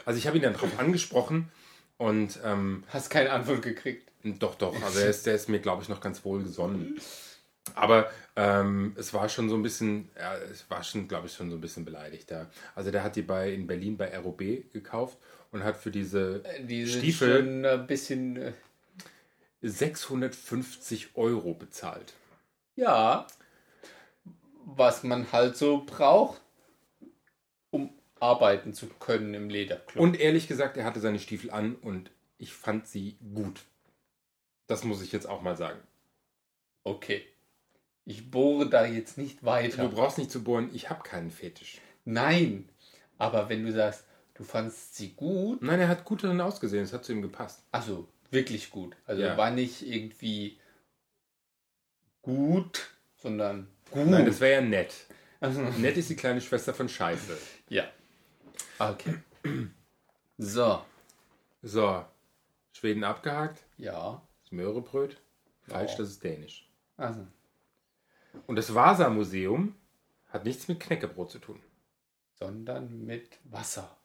Also 0.07 0.19
ich 0.19 0.27
habe 0.27 0.39
ihn 0.39 0.43
dann 0.43 0.55
drauf 0.55 0.79
angesprochen 0.79 1.51
und 1.99 2.39
ähm, 2.45 2.85
hast 2.89 3.11
keine 3.11 3.31
Antwort 3.31 3.63
gekriegt. 3.63 4.11
doch, 4.25 4.55
doch, 4.57 4.81
also 4.83 4.99
er 5.01 5.11
ist, 5.11 5.27
der 5.27 5.35
ist 5.35 5.49
mir, 5.49 5.61
glaube 5.61 5.83
ich, 5.83 5.89
noch 5.89 6.01
ganz 6.01 6.25
wohl 6.25 6.43
gesonnen. 6.43 7.01
Aber 7.75 8.11
ähm, 8.35 8.95
es 8.99 9.15
war 9.15 9.29
schon 9.29 9.49
so 9.49 9.55
ein 9.55 9.63
bisschen, 9.63 10.11
ja, 10.19 10.35
es 10.37 10.69
war 10.69 10.83
schon, 10.83 11.07
glaube 11.07 11.29
ich, 11.29 11.35
schon 11.35 11.49
so 11.51 11.57
ein 11.57 11.61
bisschen 11.61 11.85
beleidigt 11.85 12.31
da. 12.31 12.51
Also 12.75 12.91
der 12.91 13.05
hat 13.05 13.15
die 13.17 13.23
bei 13.23 13.53
in 13.53 13.67
Berlin 13.67 13.97
bei 13.97 14.17
ROB 14.19 14.39
gekauft 14.73 15.17
und 15.53 15.63
hat 15.63 15.77
für 15.77 15.91
diese 15.93 16.43
Die 16.61 16.85
sind 16.87 16.99
Stiefel 16.99 17.39
schon 17.39 17.65
ein 17.65 17.87
bisschen. 17.87 18.37
äh, 18.37 18.53
650 19.63 21.11
Euro 21.15 21.55
bezahlt. 21.55 22.15
Ja. 22.75 23.27
Was 24.65 25.03
man 25.03 25.31
halt 25.33 25.57
so 25.57 25.85
braucht, 25.85 26.41
arbeiten 28.23 28.73
zu 28.73 28.87
können 28.87 29.35
im 29.35 29.51
Lederclub. 29.51 30.03
Und 30.03 30.19
ehrlich 30.21 30.47
gesagt, 30.49 30.77
er 30.77 30.85
hatte 30.85 31.01
seine 31.01 31.19
Stiefel 31.19 31.51
an 31.51 31.75
und 31.77 32.11
ich 32.39 32.53
fand 32.53 32.87
sie 32.87 33.17
gut. 33.35 33.63
Das 34.69 34.85
muss 34.85 35.03
ich 35.03 35.13
jetzt 35.13 35.29
auch 35.29 35.43
mal 35.43 35.57
sagen. 35.57 35.81
Okay. 36.85 37.27
Ich 38.05 38.31
bohre 38.31 38.69
da 38.69 38.87
jetzt 38.87 39.19
nicht 39.19 39.43
Du 39.43 39.47
weiter. 39.47 39.89
brauchst 39.89 40.19
nicht 40.19 40.31
zu 40.31 40.43
bohren, 40.43 40.71
ich 40.73 40.89
habe 40.91 41.03
keinen 41.03 41.31
Fetisch. 41.31 41.81
Nein. 42.05 42.69
Aber 43.19 43.49
wenn 43.49 43.65
du 43.65 43.73
sagst, 43.73 44.05
du 44.35 44.43
fandst 44.45 44.97
sie 44.97 45.11
gut, 45.15 45.63
Nein, 45.63 45.81
er 45.81 45.89
hat 45.89 46.05
gut 46.05 46.25
darin 46.25 46.41
ausgesehen, 46.41 46.85
es 46.85 46.93
hat 46.93 47.05
zu 47.05 47.13
ihm 47.13 47.23
gepasst. 47.23 47.63
also 47.71 48.09
wirklich 48.31 48.71
gut. 48.71 48.97
Also 49.07 49.23
Ja. 49.23 49.37
war 49.37 49.51
nicht 49.51 49.83
irgendwie 49.87 50.59
gut, 52.23 52.91
sondern 53.17 53.69
gut. 53.91 54.07
Nein, 54.07 54.27
das 54.27 54.41
wäre 54.41 54.55
ja 54.63 54.69
nett. 54.69 54.95
also, 55.41 55.61
Nett 55.61 55.97
ist 55.97 56.09
die 56.11 56.17
kleine 56.17 56.41
Schwester 56.41 56.73
von 56.75 56.89
Scheiße. 56.89 57.37
ja. 57.69 57.85
Okay. 58.91 59.19
So. 60.39 60.83
So, 61.63 62.05
Schweden 62.73 63.05
abgehakt, 63.05 63.63
Ja. 63.77 64.21
das 64.43 64.51
Möhrebröt. 64.51 65.21
Falsch, 65.69 65.93
Ja. 65.93 65.99
das 65.99 66.09
ist 66.09 66.25
dänisch. 66.25 66.69
Also. 66.97 67.25
Und 68.49 68.57
das 68.57 68.75
Vasa-Museum 68.75 69.77
hat 70.31 70.45
nichts 70.45 70.67
mit 70.67 70.81
Knäckebrot 70.81 71.31
zu 71.31 71.39
tun. 71.39 71.63
Sondern 72.41 73.05
mit 73.05 73.39
Wasser. 73.45 73.97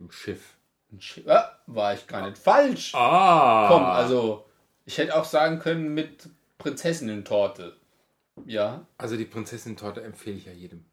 Im 0.00 0.10
Schiff. 0.10 0.56
Ein 0.90 1.00
Schiff. 1.00 1.28
Ah, 1.28 1.60
war 1.66 1.94
ich 1.94 2.06
gar 2.08 2.26
nicht 2.26 2.38
falsch. 2.38 2.92
Ah! 2.94 3.68
Komm, 3.68 3.84
also, 3.84 4.46
ich 4.86 4.98
hätte 4.98 5.14
auch 5.14 5.26
sagen 5.26 5.60
können 5.60 5.94
mit 5.94 6.28
Prinzessinnen-Torte. 6.58 7.76
Ja, 8.46 8.84
Also 8.98 9.16
die 9.16 9.26
Prinzessin-Torte 9.26 10.02
empfehle 10.02 10.36
ich 10.38 10.46
ja 10.46 10.52
jedem. 10.52 10.84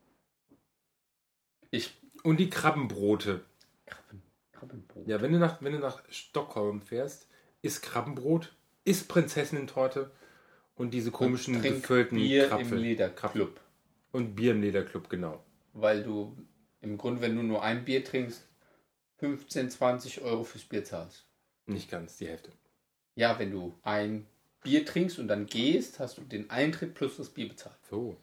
ich. 1.72 1.98
Und 2.24 2.38
die 2.40 2.50
Krabbenbrote. 2.50 3.44
Krabben, 3.86 4.22
Krabbenbrot. 4.52 5.08
Ja, 5.08 5.22
wenn 5.22 5.32
du 5.32 5.40
nach, 5.40 5.62
wenn 5.62 5.74
du 5.74 5.80
nach 5.80 6.04
Stockholm 6.10 6.82
fährst, 6.82 7.28
isst 7.62 7.82
Krabbenbrot, 7.82 8.54
isst 8.84 9.08
Prinzessinnen-Torte 9.08 10.12
und 10.76 10.94
diese 10.94 11.12
komischen 11.12 11.62
Trink 11.62 11.82
gefüllten 11.82 12.18
Bier 12.18 12.48
Krapfen. 12.48 12.78
im 12.78 12.78
Lederclub. 12.78 13.60
Und 14.12 14.36
Bier 14.36 14.52
im 14.52 14.62
Lederclub, 14.62 15.10
genau. 15.10 15.44
Weil 15.74 16.04
du 16.04 16.36
im 16.82 16.98
Grunde, 16.98 17.22
wenn 17.22 17.36
du 17.36 17.44
nur 17.44 17.64
ein 17.64 17.86
Bier 17.86 18.04
trinkst, 18.04 18.48
15, 19.18 19.70
20 19.70 20.22
Euro 20.22 20.44
fürs 20.44 20.64
Bier 20.64 20.84
zahlst. 20.84 21.26
Nicht 21.68 21.90
ganz, 21.90 22.18
die 22.18 22.28
Hälfte. 22.28 22.52
Ja, 23.16 23.38
wenn 23.40 23.52
du 23.52 23.78
ein 23.84 24.26
Bier 24.64 24.86
trinkst 24.86 25.20
und 25.20 25.28
dann 25.28 25.46
gehst, 25.46 26.00
hast 26.00 26.18
du 26.18 26.22
den 26.22 26.50
Eintritt 26.50 26.96
plus 26.96 27.18
das 27.18 27.30
Bier 27.30 27.50
bezahlt. 27.50 27.78
So. 27.90 28.18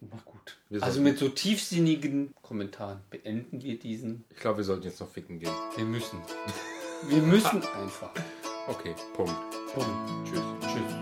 Na 0.00 0.16
gut. 0.24 0.56
Wir 0.68 0.82
Also 0.82 1.00
mit 1.00 1.18
so 1.18 1.28
tiefsinnigen 1.28 2.34
Kommentaren 2.42 3.00
beenden 3.10 3.62
wir 3.62 3.78
diesen. 3.78 4.24
Ich 4.30 4.36
glaube, 4.36 4.58
wir 4.58 4.64
sollten 4.64 4.84
jetzt 4.84 5.00
noch 5.00 5.10
ficken 5.10 5.38
gehen. 5.38 5.52
Wir 5.76 5.84
müssen. 5.84 6.18
Wir 7.08 7.22
müssen 7.22 7.62
einfach. 7.62 8.10
Okay, 8.68 8.94
Punkt. 9.14 9.34
Punkt. 9.74 9.90
Tschüss. 10.24 10.42
Tschüss. 10.60 10.94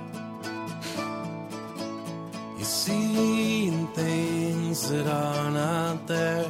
You 2.59 2.65
see 2.65 3.57
things 3.97 4.91
that 4.91 5.07
are 5.07 5.51
not 5.51 6.07
there, 6.07 6.45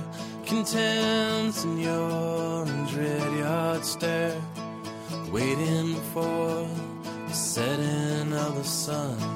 content 0.46 1.56
in 1.64 1.78
your 1.78 2.64
dread 2.90 3.38
yard 3.38 3.84
stare, 3.84 4.40
waiting 5.30 5.94
for 6.12 6.68
the 7.28 7.34
setting 7.34 8.32
of 8.32 8.56
the 8.56 8.64
sun. 8.64 9.35